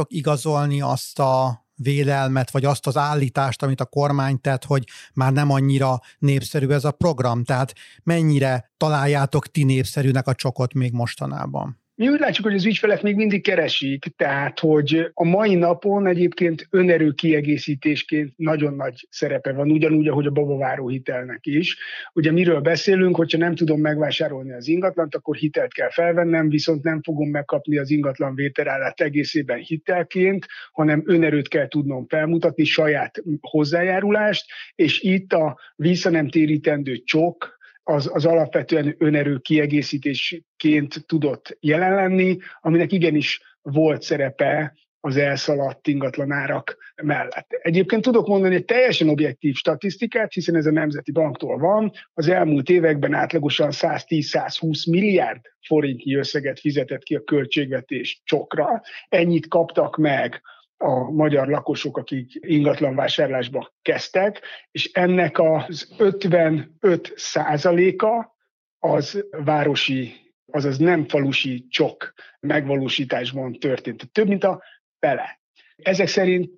igazolni 0.08 0.80
azt 0.80 1.18
a 1.18 1.66
vélelmet, 1.74 2.50
vagy 2.50 2.64
azt 2.64 2.86
az 2.86 2.96
állítást, 2.96 3.62
amit 3.62 3.80
a 3.80 3.84
kormány 3.84 4.40
tett, 4.40 4.64
hogy 4.64 4.84
már 5.14 5.32
nem 5.32 5.50
annyira 5.50 6.00
népszerű 6.18 6.68
ez 6.68 6.84
a 6.84 6.90
program? 6.90 7.44
Tehát 7.44 7.74
mennyire 8.02 8.72
találjátok 8.76 9.46
ti 9.46 9.64
népszerűnek 9.64 10.26
a 10.26 10.34
csokot 10.34 10.74
még 10.74 10.92
mostanában? 10.92 11.80
Mi 11.98 12.08
úgy 12.08 12.20
látjuk, 12.20 12.46
hogy 12.46 12.56
az 12.56 12.64
ügyfelek 12.64 13.02
még 13.02 13.16
mindig 13.16 13.42
keresik, 13.42 14.04
tehát 14.16 14.58
hogy 14.58 15.10
a 15.14 15.24
mai 15.24 15.54
napon 15.54 16.06
egyébként 16.06 16.66
önerő 16.70 17.10
kiegészítésként 17.10 18.32
nagyon 18.36 18.74
nagy 18.74 19.06
szerepe 19.10 19.52
van, 19.52 19.70
ugyanúgy, 19.70 20.08
ahogy 20.08 20.26
a 20.26 20.30
babaváró 20.30 20.88
hitelnek 20.88 21.46
is. 21.46 21.76
Ugye 22.12 22.32
miről 22.32 22.60
beszélünk, 22.60 23.16
hogyha 23.16 23.38
nem 23.38 23.54
tudom 23.54 23.80
megvásárolni 23.80 24.52
az 24.52 24.68
ingatlant, 24.68 25.14
akkor 25.14 25.36
hitelt 25.36 25.72
kell 25.72 25.90
felvennem, 25.90 26.48
viszont 26.48 26.82
nem 26.82 27.02
fogom 27.02 27.28
megkapni 27.28 27.78
az 27.78 27.90
ingatlan 27.90 28.34
vételállát 28.34 29.00
egészében 29.00 29.58
hitelként, 29.58 30.46
hanem 30.72 31.02
önerőt 31.06 31.48
kell 31.48 31.68
tudnom 31.68 32.06
felmutatni, 32.08 32.64
saját 32.64 33.22
hozzájárulást, 33.40 34.46
és 34.74 35.00
itt 35.00 35.32
a 35.32 35.58
visszanemtérítendő 35.76 36.96
csok, 37.04 37.57
az, 37.88 38.10
az 38.12 38.24
alapvetően 38.24 38.94
önerő 38.98 39.36
kiegészítésként 39.38 41.06
tudott 41.06 41.56
jelen 41.60 41.94
lenni, 41.94 42.36
aminek 42.60 42.92
igenis 42.92 43.42
volt 43.62 44.02
szerepe 44.02 44.74
az 45.00 45.16
elszaladt 45.16 45.86
ingatlanárak 45.86 46.76
mellett. 47.02 47.46
Egyébként 47.48 48.02
tudok 48.02 48.26
mondani 48.26 48.54
egy 48.54 48.64
teljesen 48.64 49.08
objektív 49.08 49.54
statisztikát, 49.54 50.32
hiszen 50.32 50.56
ez 50.56 50.66
a 50.66 50.70
Nemzeti 50.70 51.12
Banktól 51.12 51.58
van. 51.58 51.92
Az 52.14 52.28
elmúlt 52.28 52.68
években 52.68 53.14
átlagosan 53.14 53.68
110-120 53.72 54.90
milliárd 54.90 55.40
forintnyi 55.66 56.14
összeget 56.14 56.60
fizetett 56.60 57.02
ki 57.02 57.14
a 57.14 57.24
költségvetés 57.24 58.20
csokra. 58.24 58.82
Ennyit 59.08 59.48
kaptak 59.48 59.96
meg 59.96 60.42
a 60.78 61.10
magyar 61.10 61.48
lakosok, 61.48 61.96
akik 61.96 62.32
ingatlan 62.40 62.94
vásárlásba 62.94 63.72
kezdtek, 63.82 64.40
és 64.70 64.90
ennek 64.92 65.38
az 65.38 65.94
55 65.98 67.12
százaléka 67.16 68.36
az 68.78 69.24
városi, 69.30 70.14
azaz 70.52 70.78
nem 70.78 71.08
falusi 71.08 71.66
csok 71.68 72.12
megvalósításban 72.40 73.52
történt. 73.52 74.12
Több, 74.12 74.28
mint 74.28 74.44
a 74.44 74.62
fele. 74.98 75.40
Ezek 75.76 76.08
szerint 76.08 76.50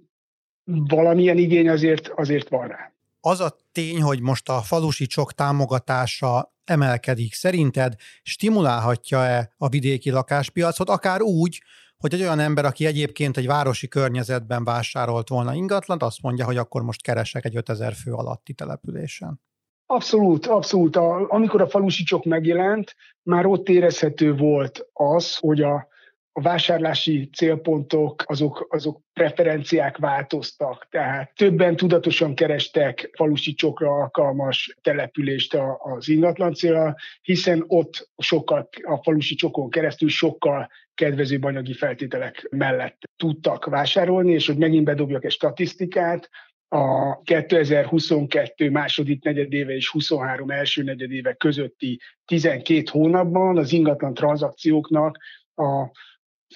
valamilyen 0.65 1.39
igény 1.39 1.69
azért, 1.69 2.09
azért 2.09 2.49
van 2.49 2.69
rá. 2.69 2.93
Az 3.21 3.41
a 3.41 3.57
tény, 3.73 4.03
hogy 4.03 4.21
most 4.21 4.49
a 4.49 4.61
falusi 4.61 5.07
csok 5.07 5.33
támogatása 5.33 6.55
emelkedik, 6.65 7.35
szerinted 7.35 7.95
stimulálhatja-e 8.23 9.55
a 9.57 9.69
vidéki 9.69 10.11
lakáspiacot, 10.11 10.89
akár 10.89 11.23
úgy, 11.23 11.62
hogy 12.00 12.14
egy 12.14 12.21
olyan 12.21 12.38
ember, 12.38 12.64
aki 12.64 12.87
egyébként 12.87 13.37
egy 13.37 13.47
városi 13.47 13.88
környezetben 13.88 14.64
vásárolt 14.64 15.28
volna 15.28 15.54
ingatlant, 15.54 16.02
azt 16.02 16.23
mondja, 16.23 16.45
hogy 16.45 16.57
akkor 16.57 16.83
most 16.83 17.02
keresek 17.02 17.45
egy 17.45 17.57
5000 17.57 17.92
fő 17.92 18.12
alatti 18.12 18.52
településen. 18.52 19.40
Abszolút, 19.87 20.47
abszolút. 20.47 20.97
A, 20.97 21.26
amikor 21.28 21.61
a 21.61 21.69
falusi 21.69 22.02
csok 22.02 22.25
megjelent, 22.25 22.97
már 23.23 23.47
ott 23.47 23.69
érezhető 23.69 24.35
volt 24.35 24.87
az, 24.92 25.37
hogy 25.37 25.62
a, 25.62 25.88
a 26.33 26.41
vásárlási 26.41 27.29
célpontok, 27.33 28.23
azok, 28.27 28.67
azok 28.71 29.01
preferenciák 29.13 29.97
változtak, 29.97 30.87
tehát 30.91 31.35
többen 31.35 31.77
tudatosan 31.77 32.35
kerestek 32.35 33.11
falusi 33.13 33.55
csokra 33.55 33.91
alkalmas 33.91 34.77
települést 34.81 35.57
az 35.79 36.09
ingatlan 36.09 36.55
célra, 36.55 36.95
hiszen 37.23 37.65
ott 37.67 38.11
sokkal, 38.17 38.69
a 38.83 38.97
falusi 39.03 39.35
csokon 39.35 39.71
keresztül 39.71 40.09
sokkal 40.09 40.71
kedvezőbb 40.95 41.45
anyagi 41.45 41.75
feltételek 41.75 42.47
mellett 42.51 42.99
tudtak 43.17 43.65
vásárolni, 43.65 44.33
és 44.33 44.47
hogy 44.47 44.59
megint 44.59 44.85
bedobjak 44.85 45.25
egy 45.25 45.31
statisztikát, 45.33 46.31
a 46.73 47.21
2022 47.23 48.71
második 48.71 49.25
negyedéve 49.25 49.73
és 49.73 49.91
23 49.91 50.51
első 50.51 50.83
negyedéve 50.83 51.33
közötti 51.33 52.01
12 52.25 52.83
hónapban 52.91 53.59
az 53.59 53.73
ingatlan 53.73 54.15
tranzakcióknak 54.15 55.19
a 55.55 55.91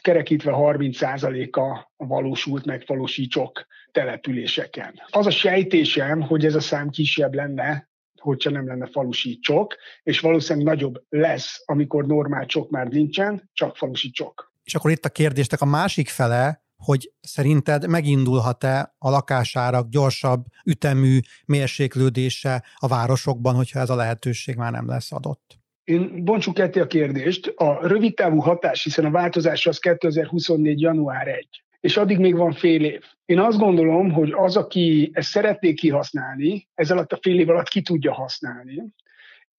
kerekítve 0.00 0.52
30%-a 0.56 1.92
valósult 1.96 2.64
meg 2.64 2.82
falusítsok 2.86 3.66
településeken. 3.92 4.94
Az 5.10 5.26
a 5.26 5.30
sejtésem, 5.30 6.20
hogy 6.20 6.44
ez 6.44 6.54
a 6.54 6.60
szám 6.60 6.90
kisebb 6.90 7.34
lenne, 7.34 7.88
hogyha 8.20 8.50
nem 8.50 8.66
lenne 8.66 8.86
falusi 8.86 9.38
csok, 9.38 9.76
és 10.02 10.20
valószínűleg 10.20 10.66
nagyobb 10.66 11.04
lesz, 11.08 11.62
amikor 11.64 12.06
normál 12.06 12.46
csok 12.46 12.70
már 12.70 12.86
nincsen, 12.86 13.50
csak 13.52 13.76
falusi 13.76 14.10
csok. 14.10 14.52
És 14.62 14.74
akkor 14.74 14.90
itt 14.90 15.04
a 15.04 15.08
kérdéstek 15.08 15.60
a 15.60 15.64
másik 15.64 16.08
fele, 16.08 16.62
hogy 16.76 17.12
szerinted 17.20 17.88
megindulhat-e 17.88 18.94
a 18.98 19.10
lakásárak 19.10 19.88
gyorsabb 19.88 20.44
ütemű 20.64 21.20
mérséklődése 21.46 22.64
a 22.76 22.88
városokban, 22.88 23.54
hogyha 23.54 23.80
ez 23.80 23.90
a 23.90 23.94
lehetőség 23.94 24.56
már 24.56 24.72
nem 24.72 24.88
lesz 24.88 25.12
adott? 25.12 25.63
Én 25.84 26.24
bontsuk 26.24 26.54
ketté 26.54 26.80
a 26.80 26.86
kérdést. 26.86 27.46
A 27.56 27.86
rövidtávú 27.86 28.38
hatás, 28.38 28.82
hiszen 28.82 29.04
a 29.04 29.10
változás 29.10 29.66
az 29.66 29.78
2024. 29.78 30.80
január 30.80 31.28
1 31.28 31.64
és 31.84 31.96
addig 31.96 32.18
még 32.18 32.36
van 32.36 32.52
fél 32.52 32.84
év. 32.84 33.02
Én 33.24 33.38
azt 33.38 33.58
gondolom, 33.58 34.12
hogy 34.12 34.32
az, 34.32 34.56
aki 34.56 35.10
ezt 35.12 35.28
szeretné 35.28 35.74
kihasználni, 35.74 36.68
ez 36.74 36.90
alatt 36.90 37.12
a 37.12 37.18
fél 37.22 37.38
év 37.38 37.48
alatt 37.48 37.68
ki 37.68 37.82
tudja 37.82 38.12
használni, 38.12 38.82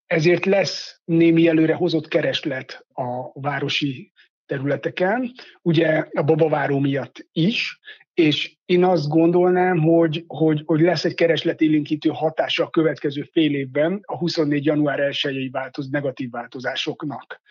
ezért 0.06 0.46
lesz 0.46 1.02
némi 1.04 1.48
előre 1.48 1.74
hozott 1.74 2.08
kereslet 2.08 2.86
a 2.94 3.40
városi 3.40 4.12
területeken, 4.46 5.32
ugye 5.62 6.06
a 6.14 6.24
babaváró 6.24 6.80
miatt 6.80 7.28
is, 7.32 7.80
és 8.16 8.56
én 8.66 8.84
azt 8.84 9.08
gondolnám, 9.08 9.78
hogy, 9.78 10.24
hogy, 10.28 10.62
hogy 10.66 10.82
lesz 10.82 11.06
egy 11.06 11.14
keresletélénkítő 11.14 12.10
hatása 12.10 12.64
a 12.64 12.70
következő 12.70 13.30
fél 13.32 13.56
évben 13.56 14.00
a 14.06 14.18
24. 14.18 14.66
január 14.66 15.00
1 15.00 15.52
változ, 15.52 15.90
negatív 15.90 16.30
változásoknak. 16.30 17.42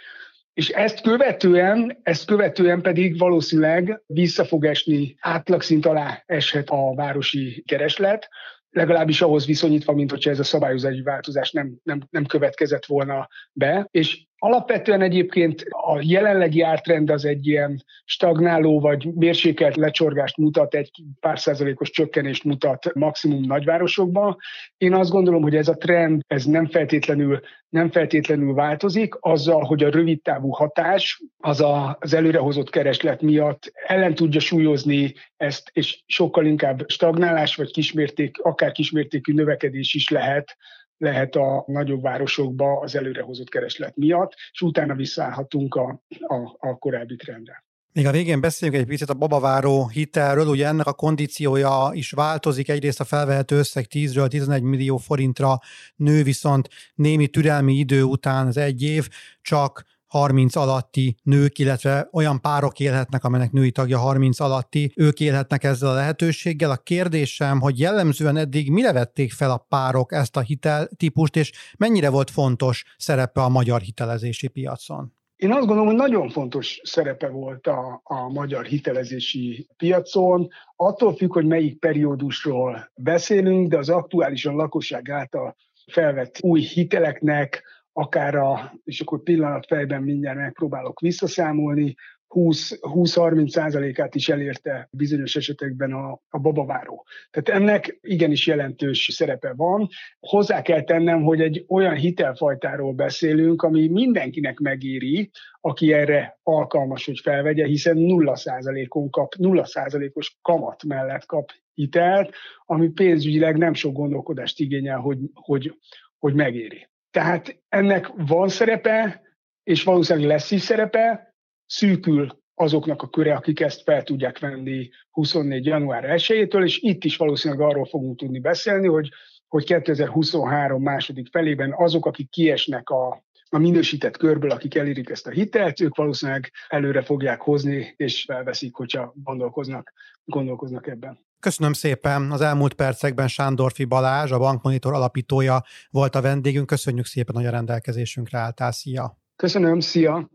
És 0.53 0.69
ezt 0.69 1.01
követően, 1.01 1.99
ezt 2.03 2.27
követően 2.27 2.83
pedig 2.83 3.19
valószínűleg 3.19 4.03
vissza 4.07 4.45
fog 4.45 4.65
esni, 4.65 5.17
átlagszint 5.21 5.87
alá 5.87 6.23
eshet 6.27 6.69
a 6.71 6.95
városi 6.95 7.63
kereslet, 7.67 8.29
legalábbis 8.71 9.23
ahhoz 9.23 9.47
viszonyítva, 9.47 9.93
mint 9.93 10.11
hogyha 10.11 10.31
ez 10.31 10.39
a 10.39 10.45
szabályozási 10.45 11.03
változás 11.03 11.51
nem, 11.51 11.75
nem, 11.83 12.01
nem 12.11 12.25
következett 12.25 12.87
volna 12.87 13.29
be, 13.53 13.89
és 13.91 14.27
Alapvetően 14.45 15.03
egyébként 15.03 15.65
a 15.69 16.01
jelenlegi 16.03 16.61
ártrend 16.61 17.11
az 17.11 17.25
egy 17.25 17.47
ilyen 17.47 17.85
stagnáló 18.05 18.81
vagy 18.81 19.15
mérsékelt 19.15 19.77
lecsorgást 19.77 20.37
mutat, 20.37 20.75
egy 20.75 20.91
pár 21.21 21.39
százalékos 21.39 21.91
csökkenést 21.91 22.45
mutat 22.45 22.95
maximum 22.95 23.43
nagyvárosokban. 23.43 24.37
Én 24.77 24.95
azt 24.95 25.11
gondolom, 25.11 25.43
hogy 25.43 25.57
ez 25.57 25.69
a 25.69 25.77
trend 25.77 26.23
ez 26.27 26.45
nem 26.45 26.67
feltétlenül, 26.67 27.41
nem 27.69 27.91
feltétlenül 27.91 28.55
változik, 28.55 29.15
azzal, 29.21 29.63
hogy 29.63 29.85
a 29.85 29.91
rövidtávú 29.91 30.49
hatás 30.49 31.23
az 31.37 31.61
a, 31.61 31.97
az 32.01 32.15
előrehozott 32.15 32.71
kereslet 32.71 33.23
miatt 33.23 33.73
ellen 33.87 34.15
tudja 34.15 34.41
súlyozni 34.41 35.15
ezt, 35.37 35.71
és 35.73 36.03
sokkal 36.07 36.47
inkább 36.47 36.85
stagnálás 36.87 37.57
vagy 37.57 37.71
kismérték, 37.71 38.39
akár 38.43 38.73
kismértékű 38.73 39.33
növekedés 39.33 39.95
is 39.95 40.09
lehet 40.09 40.57
lehet 40.99 41.35
a 41.35 41.65
nagyobb 41.67 42.03
városokba 42.03 42.81
az 42.81 42.97
előrehozott 42.97 43.49
kereslet 43.49 43.97
miatt, 43.97 44.35
és 44.53 44.61
utána 44.61 44.95
visszaállhatunk 44.95 45.75
a, 45.75 46.03
a, 46.21 46.69
a 46.69 46.79
korábbi 46.79 47.17
trendre. 47.17 47.65
Még 47.93 48.07
a 48.07 48.11
végén 48.11 48.41
beszéljünk 48.41 48.81
egy 48.81 48.89
picit 48.89 49.09
a 49.09 49.15
babaváró 49.15 49.89
hitelről, 49.89 50.47
ugye 50.47 50.67
ennek 50.67 50.87
a 50.87 50.93
kondíciója 50.93 51.91
is 51.93 52.11
változik, 52.11 52.69
egyrészt 52.69 53.01
a 53.01 53.05
felvehető 53.05 53.57
összeg 53.57 53.87
10-ről 53.91 54.29
11 54.29 54.63
millió 54.63 54.97
forintra 54.97 55.59
nő, 55.97 56.23
viszont 56.23 56.69
némi 56.95 57.29
türelmi 57.29 57.75
idő 57.75 58.03
után 58.03 58.47
az 58.47 58.57
egy 58.57 58.83
év 58.83 59.09
csak 59.43 59.85
30 60.19 60.57
alatti 60.57 61.17
nők, 61.23 61.59
illetve 61.59 62.09
olyan 62.13 62.41
párok 62.41 62.81
élhetnek, 62.81 63.25
amelynek 63.25 63.53
női 63.53 63.71
tagja 63.71 63.99
30 63.99 64.41
alatti, 64.41 64.93
ők 64.97 65.21
élhetnek 65.21 65.65
ezzel 65.65 65.89
a 65.89 65.95
lehetőséggel. 65.95 66.71
A 66.71 66.77
kérdésem, 66.77 67.61
hogy 67.61 67.79
jellemzően 67.79 68.37
eddig 68.37 68.71
mire 68.71 68.93
vették 68.93 69.33
fel 69.33 69.51
a 69.51 69.67
párok 69.69 70.13
ezt 70.13 70.37
a 70.37 70.41
hiteltípust, 70.41 71.37
és 71.37 71.53
mennyire 71.79 72.11
volt 72.11 72.31
fontos 72.31 72.85
szerepe 72.97 73.41
a 73.43 73.49
magyar 73.49 73.81
hitelezési 73.81 74.49
piacon? 74.49 75.13
Én 75.37 75.51
azt 75.51 75.67
gondolom, 75.67 75.87
hogy 75.87 75.97
nagyon 75.97 76.29
fontos 76.29 76.81
szerepe 76.83 77.29
volt 77.29 77.67
a, 77.67 78.01
a 78.05 78.29
magyar 78.29 78.65
hitelezési 78.65 79.69
piacon. 79.77 80.49
Attól 80.77 81.15
függ, 81.15 81.33
hogy 81.33 81.47
melyik 81.47 81.79
periódusról 81.79 82.91
beszélünk, 82.95 83.69
de 83.69 83.79
az 83.79 83.89
aktuálisan 83.89 84.55
lakosság 84.55 85.11
által 85.11 85.57
felvett 85.93 86.39
új 86.41 86.61
hiteleknek 86.61 87.63
akár 87.97 88.35
a, 88.35 88.75
és 88.85 89.01
akkor 89.01 89.23
pillanat 89.23 89.67
fejben 89.67 90.03
mindjárt 90.03 90.39
megpróbálok 90.39 91.01
visszaszámolni, 91.01 91.95
20-30 92.35 93.49
százalékát 93.49 94.15
is 94.15 94.29
elérte 94.29 94.89
bizonyos 94.91 95.37
esetekben 95.37 95.93
a, 95.93 96.21
a 96.29 96.39
babaváró. 96.39 97.07
Tehát 97.31 97.61
ennek 97.61 97.99
igenis 98.01 98.47
jelentős 98.47 99.09
szerepe 99.13 99.53
van. 99.57 99.89
Hozzá 100.21 100.63
kell 100.63 100.83
tennem, 100.83 101.23
hogy 101.23 101.41
egy 101.41 101.65
olyan 101.69 101.95
hitelfajtáról 101.95 102.93
beszélünk, 102.93 103.63
ami 103.63 103.89
mindenkinek 103.89 104.59
megéri, 104.59 105.31
aki 105.61 105.93
erre 105.93 106.39
alkalmas, 106.43 107.07
hogy 107.07 107.21
felvegye, 107.23 107.67
hiszen 107.67 107.97
0 107.97 108.37
százalékon 108.37 109.11
kap, 109.11 109.35
0 109.35 109.65
százalékos 109.65 110.39
kamat 110.43 110.85
mellett 110.85 111.27
kap 111.27 111.51
hitelt, 111.75 112.35
ami 112.65 112.89
pénzügyileg 112.89 113.57
nem 113.57 113.75
sok 113.75 113.93
gondolkodást 113.93 114.61
igényel, 114.61 114.99
hogy, 114.99 115.19
hogy, 115.35 115.79
hogy 116.19 116.35
megéri. 116.35 116.89
Tehát 117.15 117.63
ennek 117.69 118.11
van 118.17 118.49
szerepe, 118.49 119.23
és 119.63 119.83
valószínűleg 119.83 120.29
lesz 120.29 120.51
is 120.51 120.61
szerepe, 120.61 121.35
szűkül 121.67 122.43
azoknak 122.55 123.03
a 123.03 123.09
köre, 123.09 123.35
akik 123.35 123.61
ezt 123.61 123.83
fel 123.83 124.03
tudják 124.03 124.39
venni 124.39 124.89
24. 125.11 125.67
január 125.67 126.05
1-től, 126.07 126.65
és 126.65 126.79
itt 126.79 127.05
is 127.05 127.17
valószínűleg 127.17 127.69
arról 127.69 127.85
fogunk 127.85 128.19
tudni 128.19 128.39
beszélni, 128.39 128.87
hogy, 128.87 129.09
hogy 129.49 129.65
2023 129.65 130.83
második 130.83 131.29
felében 131.31 131.75
azok, 131.77 132.07
akik 132.07 132.31
kiesnek 132.31 132.89
a, 132.89 133.25
a 133.49 133.59
minősített 133.59 134.17
körből, 134.17 134.51
akik 134.51 134.75
elérik 134.75 135.11
ezt 135.11 135.27
a 135.27 135.31
hitelt, 135.31 135.81
ők 135.81 135.97
valószínűleg 135.97 136.51
előre 136.69 137.03
fogják 137.03 137.41
hozni, 137.41 137.95
és 137.97 138.25
felveszik, 138.25 138.75
hogyha 138.75 139.15
gondolkoznak, 139.17 139.93
gondolkoznak 140.25 140.87
ebben. 140.87 141.19
Köszönöm 141.45 141.73
szépen. 141.73 142.31
Az 142.31 142.41
elmúlt 142.41 142.75
percekben 142.75 143.29
Sándorfi 143.29 143.85
Balázs, 143.85 144.31
a 144.31 144.39
Bankmonitor 144.39 144.93
alapítója 144.93 145.65
volt 145.91 146.15
a 146.15 146.21
vendégünk. 146.21 146.67
Köszönjük 146.67 147.07
szépen, 147.07 147.35
hogy 147.35 147.47
a 147.47 147.51
rendelkezésünkre 147.51 148.39
álltál. 148.39 148.73
Szia! 148.73 149.19
Köszönöm, 149.37 149.81
szia! 149.81 150.31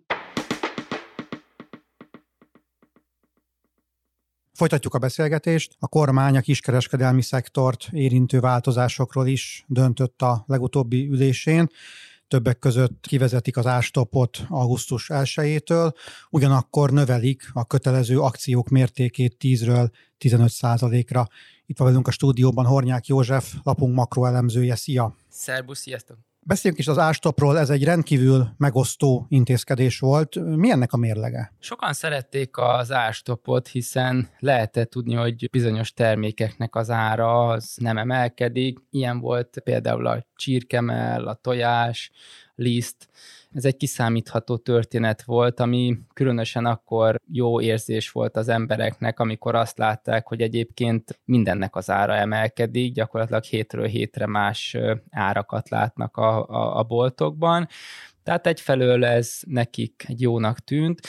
Folytatjuk 4.54 4.94
a 4.94 4.98
beszélgetést. 4.98 5.76
A 5.80 5.88
kormány 5.88 6.38
a 6.38 6.42
kiskereskedelmi 6.42 7.22
szektort 7.22 7.88
érintő 7.92 8.40
változásokról 8.40 9.28
is 9.28 9.66
döntött 9.68 10.22
a 10.22 10.44
legutóbbi 10.48 11.08
ülésén. 11.08 11.68
Többek 12.30 12.60
között 12.60 13.06
kivezetik 13.08 13.58
az 13.58 13.66
ástopot 13.66 14.46
augusztus 14.50 15.10
1-től, 15.14 15.94
ugyanakkor 16.30 16.92
növelik 16.92 17.50
a 17.54 17.66
kötelező 17.66 18.20
akciók 18.20 18.70
mértékét 18.70 19.36
10-ről 19.40 19.90
15 20.18 20.52
ra 21.08 21.28
Itt 21.66 21.78
van 21.78 21.88
velünk 21.88 22.08
a 22.08 22.12
stúdióban 22.12 22.66
Hornyák 22.66 23.08
József, 23.08 23.54
lapunk 23.64 23.96
makroelemzője. 23.96 24.76
Szia! 24.76 25.16
Szerbusz, 25.30 25.80
sziasztok! 25.80 26.29
Beszéljünk 26.50 26.82
is 26.82 26.88
az 26.88 26.98
ástopról, 26.98 27.58
ez 27.58 27.70
egy 27.70 27.84
rendkívül 27.84 28.48
megosztó 28.58 29.26
intézkedés 29.30 30.00
volt. 30.00 30.36
Mi 30.36 30.72
ennek 30.72 30.94
a 30.94 30.98
mérlege? 30.98 31.54
Sokan 31.60 31.94
szerették 31.94 32.58
az 32.58 32.92
ástopot, 32.92 33.68
hiszen 33.68 34.30
lehetett 34.40 34.90
tudni, 34.90 35.14
hogy 35.14 35.50
bizonyos 35.52 35.94
termékeknek 35.94 36.76
az 36.76 36.90
ára 36.90 37.48
az 37.48 37.76
nem 37.82 37.98
emelkedik. 37.98 38.80
Ilyen 38.90 39.20
volt 39.20 39.60
például 39.64 40.08
a 40.08 40.26
csirkemell, 40.36 41.28
a 41.28 41.34
tojás, 41.34 42.12
liszt. 42.60 43.10
Ez 43.54 43.66
egy 43.66 43.78
kiszámítható 43.78 44.58
történet 44.58 45.24
volt, 45.24 45.60
ami 45.60 45.98
különösen 46.14 46.66
akkor 46.66 47.20
jó 47.32 47.62
érzés 47.62 48.12
volt 48.12 48.38
az 48.38 48.50
embereknek, 48.50 49.20
amikor 49.20 49.56
azt 49.56 49.78
látták, 49.78 50.28
hogy 50.28 50.42
egyébként 50.42 51.20
mindennek 51.26 51.76
az 51.76 51.90
ára 51.90 52.16
emelkedik, 52.16 52.94
gyakorlatilag 52.94 53.44
hétről 53.44 53.86
hétre 53.86 54.26
más 54.26 54.78
árakat 55.10 55.70
látnak 55.70 56.18
a, 56.18 56.48
a, 56.48 56.78
a 56.78 56.84
boltokban. 56.84 57.68
Tehát 58.24 58.48
egyfelől 58.48 59.06
ez 59.06 59.40
nekik 59.46 60.06
egy 60.08 60.22
jónak 60.22 60.60
tűnt, 60.60 61.00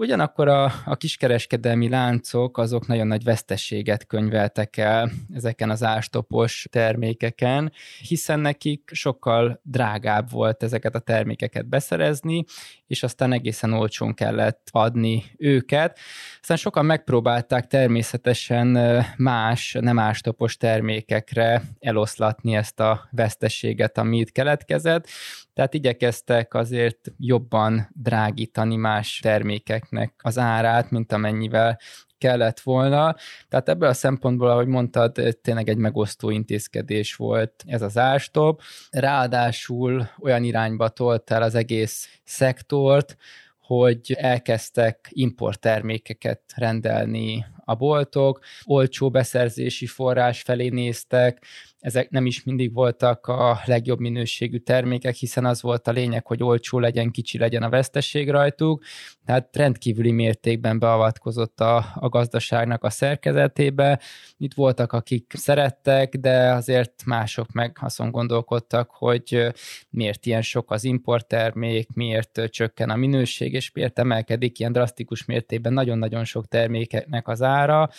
Ugyanakkor 0.00 0.48
a, 0.48 0.72
a 0.84 0.96
kiskereskedelmi 0.96 1.88
láncok 1.88 2.58
azok 2.58 2.86
nagyon 2.86 3.06
nagy 3.06 3.24
vesztességet 3.24 4.06
könyveltek 4.06 4.76
el 4.76 5.10
ezeken 5.34 5.70
az 5.70 5.82
ástopos 5.82 6.66
termékeken, 6.70 7.72
hiszen 8.08 8.40
nekik 8.40 8.90
sokkal 8.92 9.60
drágább 9.62 10.30
volt 10.30 10.62
ezeket 10.62 10.94
a 10.94 10.98
termékeket 10.98 11.68
beszerezni, 11.68 12.44
és 12.86 13.02
aztán 13.02 13.32
egészen 13.32 13.72
olcsón 13.72 14.14
kellett 14.14 14.68
adni 14.70 15.24
őket. 15.36 15.98
Aztán 16.40 16.56
sokan 16.56 16.84
megpróbálták 16.84 17.66
természetesen 17.66 19.04
más, 19.16 19.76
nem 19.80 19.98
ástopos 19.98 20.56
termékekre 20.56 21.62
eloszlatni 21.80 22.54
ezt 22.54 22.80
a 22.80 23.08
vesztességet, 23.10 23.98
ami 23.98 24.18
itt 24.18 24.32
keletkezett, 24.32 25.08
tehát 25.60 25.74
igyekeztek 25.74 26.54
azért 26.54 27.12
jobban 27.16 27.88
drágítani 27.92 28.76
más 28.76 29.18
termékeknek 29.22 30.14
az 30.22 30.38
árát, 30.38 30.90
mint 30.90 31.12
amennyivel 31.12 31.78
kellett 32.18 32.60
volna. 32.60 33.16
Tehát 33.48 33.68
ebből 33.68 33.88
a 33.88 33.92
szempontból, 33.92 34.50
ahogy 34.50 34.66
mondtad, 34.66 35.38
tényleg 35.42 35.68
egy 35.68 35.76
megosztó 35.76 36.30
intézkedés 36.30 37.14
volt 37.14 37.64
ez 37.66 37.82
az 37.82 37.98
ástop. 37.98 38.62
Ráadásul 38.90 40.08
olyan 40.18 40.44
irányba 40.44 40.88
tolt 40.88 41.30
el 41.30 41.42
az 41.42 41.54
egész 41.54 42.20
szektort, 42.24 43.16
hogy 43.60 44.16
elkezdtek 44.18 45.08
importtermékeket 45.10 46.42
rendelni 46.54 47.44
a 47.64 47.74
boltok, 47.74 48.38
olcsó 48.64 49.10
beszerzési 49.10 49.86
forrás 49.86 50.42
felé 50.42 50.68
néztek, 50.68 51.44
ezek 51.80 52.10
nem 52.10 52.26
is 52.26 52.44
mindig 52.44 52.72
voltak 52.72 53.26
a 53.26 53.60
legjobb 53.64 53.98
minőségű 53.98 54.58
termékek, 54.58 55.14
hiszen 55.14 55.44
az 55.44 55.62
volt 55.62 55.88
a 55.88 55.90
lényeg, 55.90 56.26
hogy 56.26 56.42
olcsó 56.42 56.78
legyen, 56.78 57.10
kicsi 57.10 57.38
legyen 57.38 57.62
a 57.62 57.68
vesztesség 57.68 58.30
rajtuk, 58.30 58.84
tehát 59.24 59.56
rendkívüli 59.56 60.10
mértékben 60.10 60.78
beavatkozott 60.78 61.60
a, 61.60 61.86
a 61.94 62.08
gazdaságnak 62.08 62.84
a 62.84 62.90
szerkezetébe. 62.90 64.00
Itt 64.36 64.54
voltak, 64.54 64.92
akik 64.92 65.32
szerettek, 65.36 66.14
de 66.14 66.52
azért 66.52 67.04
mások 67.04 67.52
meg 67.52 67.76
azon 67.80 68.10
gondolkodtak, 68.10 68.90
hogy 68.90 69.52
miért 69.90 70.26
ilyen 70.26 70.42
sok 70.42 70.70
az 70.70 70.84
importtermék, 70.84 71.88
miért 71.94 72.40
csökken 72.48 72.90
a 72.90 72.96
minőség, 72.96 73.52
és 73.52 73.72
miért 73.72 73.98
emelkedik 73.98 74.58
ilyen 74.58 74.72
drasztikus 74.72 75.24
mértékben 75.24 75.72
nagyon-nagyon 75.72 76.24
sok 76.24 76.48
termékeknek 76.48 77.28
az 77.28 77.42
ára, 77.42 77.90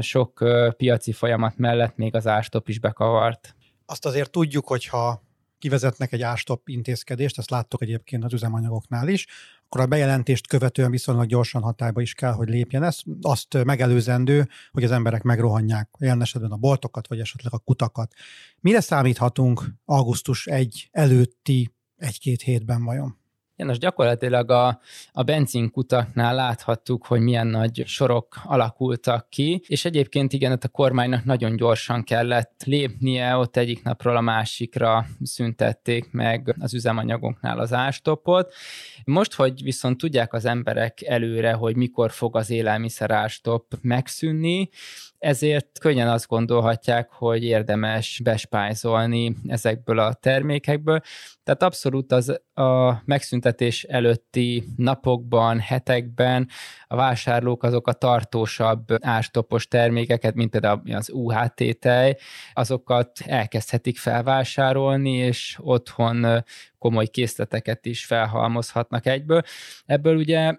sok 0.00 0.44
piaci 0.76 1.12
folyamat 1.12 1.56
mellett 1.56 1.96
még 1.96 2.14
az 2.14 2.26
ástop 2.26 2.68
is 2.68 2.78
bekavart. 2.78 3.56
Azt 3.86 4.06
azért 4.06 4.30
tudjuk, 4.30 4.66
hogyha 4.66 5.22
kivezetnek 5.58 6.12
egy 6.12 6.22
ástop 6.22 6.68
intézkedést, 6.68 7.38
ezt 7.38 7.50
láttok 7.50 7.82
egyébként 7.82 8.24
az 8.24 8.32
üzemanyagoknál 8.32 9.08
is, 9.08 9.26
akkor 9.64 9.80
a 9.80 9.86
bejelentést 9.86 10.46
követően 10.46 10.90
viszonylag 10.90 11.26
gyorsan 11.26 11.62
hatályba 11.62 12.00
is 12.00 12.14
kell, 12.14 12.32
hogy 12.32 12.48
lépjen 12.48 12.82
ez. 12.82 12.98
Azt 13.20 13.64
megelőzendő, 13.64 14.48
hogy 14.70 14.84
az 14.84 14.90
emberek 14.90 15.22
megrohanják 15.22 15.90
jelen 15.98 16.20
esetben 16.20 16.50
a 16.50 16.56
boltokat, 16.56 17.08
vagy 17.08 17.20
esetleg 17.20 17.52
a 17.52 17.58
kutakat. 17.58 18.12
Mire 18.60 18.80
számíthatunk 18.80 19.62
augusztus 19.84 20.46
1 20.46 20.88
előtti 20.90 21.74
egy-két 21.96 22.42
hétben 22.42 22.84
vajon? 22.84 23.18
Ja, 23.56 23.64
most 23.64 23.80
gyakorlatilag 23.80 24.50
a, 24.50 24.80
a 25.12 25.22
benzinkutaknál 25.22 26.34
láthattuk, 26.34 27.06
hogy 27.06 27.20
milyen 27.20 27.46
nagy 27.46 27.82
sorok 27.86 28.40
alakultak 28.44 29.28
ki, 29.30 29.62
és 29.66 29.84
egyébként 29.84 30.32
igen, 30.32 30.52
ott 30.52 30.64
a 30.64 30.68
kormánynak 30.68 31.24
nagyon 31.24 31.56
gyorsan 31.56 32.04
kellett 32.04 32.62
lépnie, 32.64 33.36
ott 33.36 33.56
egyik 33.56 33.82
napról 33.82 34.16
a 34.16 34.20
másikra 34.20 35.06
szüntették 35.22 36.12
meg 36.12 36.56
az 36.60 36.74
üzemanyagoknál 36.74 37.58
az 37.58 37.72
ástopot. 37.72 38.54
Most, 39.04 39.34
hogy 39.34 39.62
viszont 39.62 39.98
tudják 39.98 40.32
az 40.32 40.44
emberek 40.44 41.02
előre, 41.02 41.52
hogy 41.52 41.76
mikor 41.76 42.10
fog 42.10 42.36
az 42.36 42.50
élelmiszer 42.50 43.10
ástop 43.10 43.74
megszűnni, 43.80 44.68
ezért 45.24 45.78
könnyen 45.78 46.08
azt 46.08 46.26
gondolhatják, 46.26 47.10
hogy 47.10 47.44
érdemes 47.44 48.20
bespájzolni 48.24 49.36
ezekből 49.46 49.98
a 49.98 50.12
termékekből. 50.12 51.00
Tehát 51.42 51.62
abszolút 51.62 52.12
az 52.12 52.40
a 52.54 53.02
megszüntetés 53.04 53.84
előtti 53.84 54.64
napokban, 54.76 55.58
hetekben 55.58 56.48
a 56.86 56.96
vásárlók 56.96 57.62
azok 57.62 57.86
a 57.86 57.92
tartósabb 57.92 58.84
ástopos 59.00 59.68
termékeket, 59.68 60.34
mint 60.34 60.50
például 60.50 60.80
az 60.94 61.10
UHT 61.10 61.78
tej, 61.78 62.16
azokat 62.52 63.10
elkezdhetik 63.26 63.98
felvásárolni, 63.98 65.12
és 65.12 65.58
otthon 65.60 66.44
komoly 66.78 67.06
készleteket 67.06 67.86
is 67.86 68.04
felhalmozhatnak 68.04 69.06
egyből. 69.06 69.42
Ebből 69.86 70.16
ugye 70.16 70.54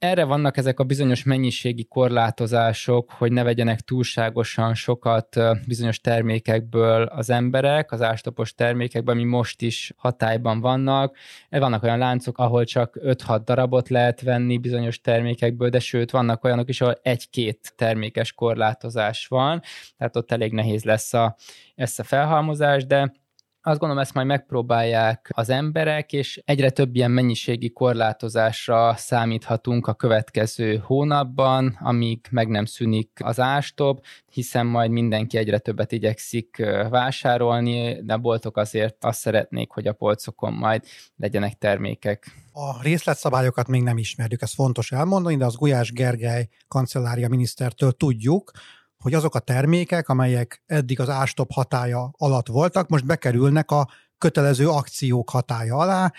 erre 0.00 0.24
vannak 0.24 0.56
ezek 0.56 0.80
a 0.80 0.84
bizonyos 0.84 1.24
mennyiségi 1.24 1.84
korlátozások, 1.84 3.10
hogy 3.10 3.32
ne 3.32 3.42
vegyenek 3.42 3.80
túlságosan 3.80 4.74
sokat 4.74 5.36
bizonyos 5.66 6.00
termékekből 6.00 7.02
az 7.02 7.30
emberek, 7.30 7.92
az 7.92 8.02
ástopos 8.02 8.54
termékekből, 8.54 9.14
ami 9.14 9.24
most 9.24 9.62
is 9.62 9.92
hatályban 9.96 10.60
vannak. 10.60 11.16
Vannak 11.50 11.82
olyan 11.82 11.98
láncok, 11.98 12.38
ahol 12.38 12.64
csak 12.64 12.98
5-6 13.02 13.40
darabot 13.44 13.88
lehet 13.88 14.20
venni 14.20 14.58
bizonyos 14.58 15.00
termékekből, 15.00 15.68
de 15.68 15.78
sőt, 15.78 16.10
vannak 16.10 16.44
olyanok 16.44 16.68
is, 16.68 16.80
ahol 16.80 16.98
egy-két 17.02 17.72
termékes 17.76 18.32
korlátozás 18.32 19.26
van, 19.26 19.62
tehát 19.98 20.16
ott 20.16 20.32
elég 20.32 20.52
nehéz 20.52 20.84
lesz 20.84 21.14
a, 21.14 21.36
ezt 21.74 22.00
a 22.00 22.04
felhalmozás, 22.04 22.86
de 22.86 23.12
azt 23.62 23.78
gondolom, 23.78 24.02
ezt 24.02 24.14
majd 24.14 24.26
megpróbálják 24.26 25.30
az 25.34 25.48
emberek, 25.48 26.12
és 26.12 26.42
egyre 26.44 26.70
több 26.70 26.94
ilyen 26.96 27.10
mennyiségi 27.10 27.70
korlátozásra 27.70 28.94
számíthatunk 28.96 29.86
a 29.86 29.94
következő 29.94 30.76
hónapban, 30.84 31.78
amíg 31.80 32.26
meg 32.30 32.48
nem 32.48 32.64
szűnik 32.64 33.10
az 33.24 33.40
ástop, 33.40 34.04
hiszen 34.30 34.66
majd 34.66 34.90
mindenki 34.90 35.36
egyre 35.36 35.58
többet 35.58 35.92
igyekszik 35.92 36.56
vásárolni, 36.90 38.02
de 38.02 38.16
boltok 38.16 38.56
azért 38.56 39.04
azt 39.04 39.20
szeretnék, 39.20 39.70
hogy 39.70 39.86
a 39.86 39.92
polcokon 39.92 40.52
majd 40.52 40.84
legyenek 41.16 41.58
termékek. 41.58 42.34
A 42.52 42.82
részletszabályokat 42.82 43.68
még 43.68 43.82
nem 43.82 43.98
ismerjük, 43.98 44.42
ez 44.42 44.54
fontos 44.54 44.92
elmondani, 44.92 45.36
de 45.36 45.44
az 45.44 45.56
Gulyás 45.56 45.92
Gergely 45.92 46.48
kancellária 46.68 47.28
minisztertől 47.28 47.92
tudjuk, 47.92 48.50
hogy 49.02 49.14
azok 49.14 49.34
a 49.34 49.38
termékek, 49.38 50.08
amelyek 50.08 50.62
eddig 50.66 51.00
az 51.00 51.08
ástop 51.08 51.52
hatája 51.52 52.10
alatt 52.16 52.46
voltak, 52.46 52.88
most 52.88 53.06
bekerülnek 53.06 53.70
a 53.70 53.88
kötelező 54.18 54.68
akciók 54.68 55.30
hatája 55.30 55.76
alá, 55.76 56.12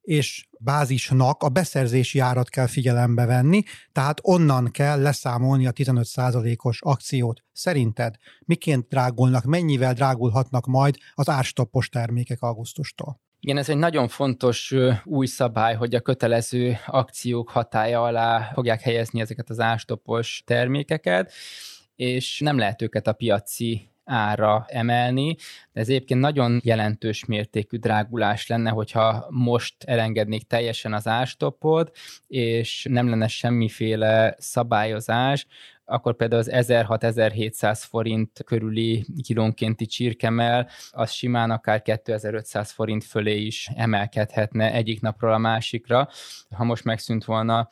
és 0.00 0.48
bázisnak 0.58 1.42
a 1.42 1.48
beszerzési 1.48 2.18
árat 2.18 2.48
kell 2.48 2.66
figyelembe 2.66 3.26
venni, 3.26 3.62
tehát 3.92 4.18
onnan 4.22 4.70
kell 4.70 5.00
leszámolni 5.00 5.66
a 5.66 5.72
15%-os 5.72 6.82
akciót. 6.82 7.42
Szerinted 7.52 8.14
miként 8.44 8.88
drágulnak, 8.88 9.44
mennyivel 9.44 9.94
drágulhatnak 9.94 10.66
majd 10.66 10.96
az 11.14 11.28
árstoppos 11.28 11.88
termékek 11.88 12.42
augusztustól? 12.42 13.20
Igen, 13.40 13.58
ez 13.58 13.68
egy 13.68 13.76
nagyon 13.76 14.08
fontos 14.08 14.74
új 15.04 15.26
szabály, 15.26 15.74
hogy 15.74 15.94
a 15.94 16.00
kötelező 16.00 16.78
akciók 16.86 17.50
hatája 17.50 18.02
alá 18.02 18.50
fogják 18.54 18.80
helyezni 18.80 19.20
ezeket 19.20 19.50
az 19.50 19.60
ástopos 19.60 20.42
termékeket 20.46 21.32
és 21.96 22.40
nem 22.40 22.58
lehet 22.58 22.82
őket 22.82 23.06
a 23.06 23.12
piaci 23.12 23.90
ára 24.04 24.64
emelni, 24.68 25.36
de 25.72 25.80
ez 25.80 25.88
egyébként 25.88 26.20
nagyon 26.20 26.60
jelentős 26.64 27.24
mértékű 27.24 27.76
drágulás 27.76 28.46
lenne, 28.46 28.70
hogyha 28.70 29.26
most 29.30 29.74
elengednék 29.84 30.42
teljesen 30.42 30.94
az 30.94 31.06
ástopot, 31.06 31.96
és 32.26 32.86
nem 32.90 33.08
lenne 33.08 33.28
semmiféle 33.28 34.34
szabályozás, 34.38 35.46
akkor 35.88 36.16
például 36.16 36.40
az 36.40 36.50
1600-1700 36.52 37.82
forint 37.88 38.42
körüli 38.44 39.06
kilónkénti 39.22 39.86
csirkemel, 39.86 40.68
az 40.90 41.10
simán 41.10 41.50
akár 41.50 41.82
2500 41.82 42.70
forint 42.70 43.04
fölé 43.04 43.40
is 43.40 43.68
emelkedhetne 43.74 44.72
egyik 44.72 45.00
napról 45.00 45.32
a 45.32 45.38
másikra. 45.38 46.08
Ha 46.50 46.64
most 46.64 46.84
megszűnt 46.84 47.24
volna 47.24 47.68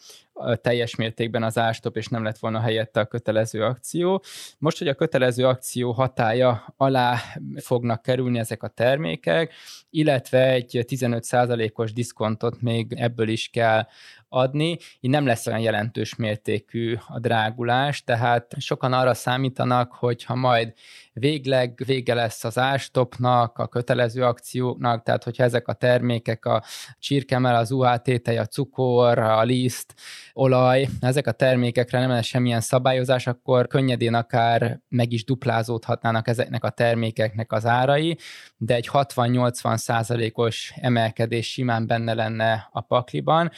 teljes 0.60 0.94
mértékben 0.94 1.42
az 1.42 1.58
ástop, 1.58 1.96
és 1.96 2.06
nem 2.06 2.24
lett 2.24 2.38
volna 2.38 2.60
helyette 2.60 3.00
a 3.00 3.06
kötelező 3.06 3.62
akció. 3.62 4.22
Most, 4.58 4.78
hogy 4.78 4.88
a 4.88 4.94
kötelező 4.94 5.46
akció 5.46 5.92
hatája 5.92 6.74
alá 6.76 7.18
fognak 7.56 8.02
kerülni 8.02 8.38
ezek 8.38 8.62
a 8.62 8.68
termékek, 8.68 9.52
illetve 9.90 10.50
egy 10.50 10.84
15%-os 10.88 11.92
diszkontot 11.92 12.60
még 12.60 12.92
ebből 12.92 13.28
is 13.28 13.48
kell 13.48 13.86
adni, 14.34 14.78
így 15.00 15.10
nem 15.10 15.26
lesz 15.26 15.46
olyan 15.46 15.60
jelentős 15.60 16.14
mértékű 16.14 16.96
a 17.06 17.18
drágulás, 17.18 18.04
tehát 18.04 18.54
sokan 18.58 18.92
arra 18.92 19.14
számítanak, 19.14 19.92
hogy 19.92 20.24
ha 20.24 20.34
majd 20.34 20.72
végleg 21.12 21.82
vége 21.86 22.14
lesz 22.14 22.44
az 22.44 22.58
ástopnak, 22.58 23.58
a 23.58 23.66
kötelező 23.66 24.22
akcióknak, 24.22 25.02
tehát 25.02 25.24
hogyha 25.24 25.44
ezek 25.44 25.68
a 25.68 25.72
termékek, 25.72 26.44
a 26.44 26.62
csirkemel, 26.98 27.54
az 27.54 27.70
UHT 27.70 28.28
a 28.28 28.44
cukor, 28.44 29.18
a 29.18 29.42
liszt, 29.42 29.94
olaj, 30.32 30.88
ezek 31.00 31.26
a 31.26 31.32
termékekre 31.32 32.00
nem 32.00 32.10
lesz 32.10 32.26
semmilyen 32.26 32.60
szabályozás, 32.60 33.26
akkor 33.26 33.66
könnyedén 33.66 34.14
akár 34.14 34.80
meg 34.88 35.12
is 35.12 35.24
duplázódhatnának 35.24 36.28
ezeknek 36.28 36.64
a 36.64 36.70
termékeknek 36.70 37.52
az 37.52 37.66
árai, 37.66 38.16
de 38.56 38.74
egy 38.74 38.88
60-80 38.92 39.76
százalékos 39.76 40.72
emelkedés 40.76 41.50
simán 41.50 41.86
benne 41.86 42.14
lenne 42.14 42.68
a 42.72 42.80
pakliban. 42.80 43.50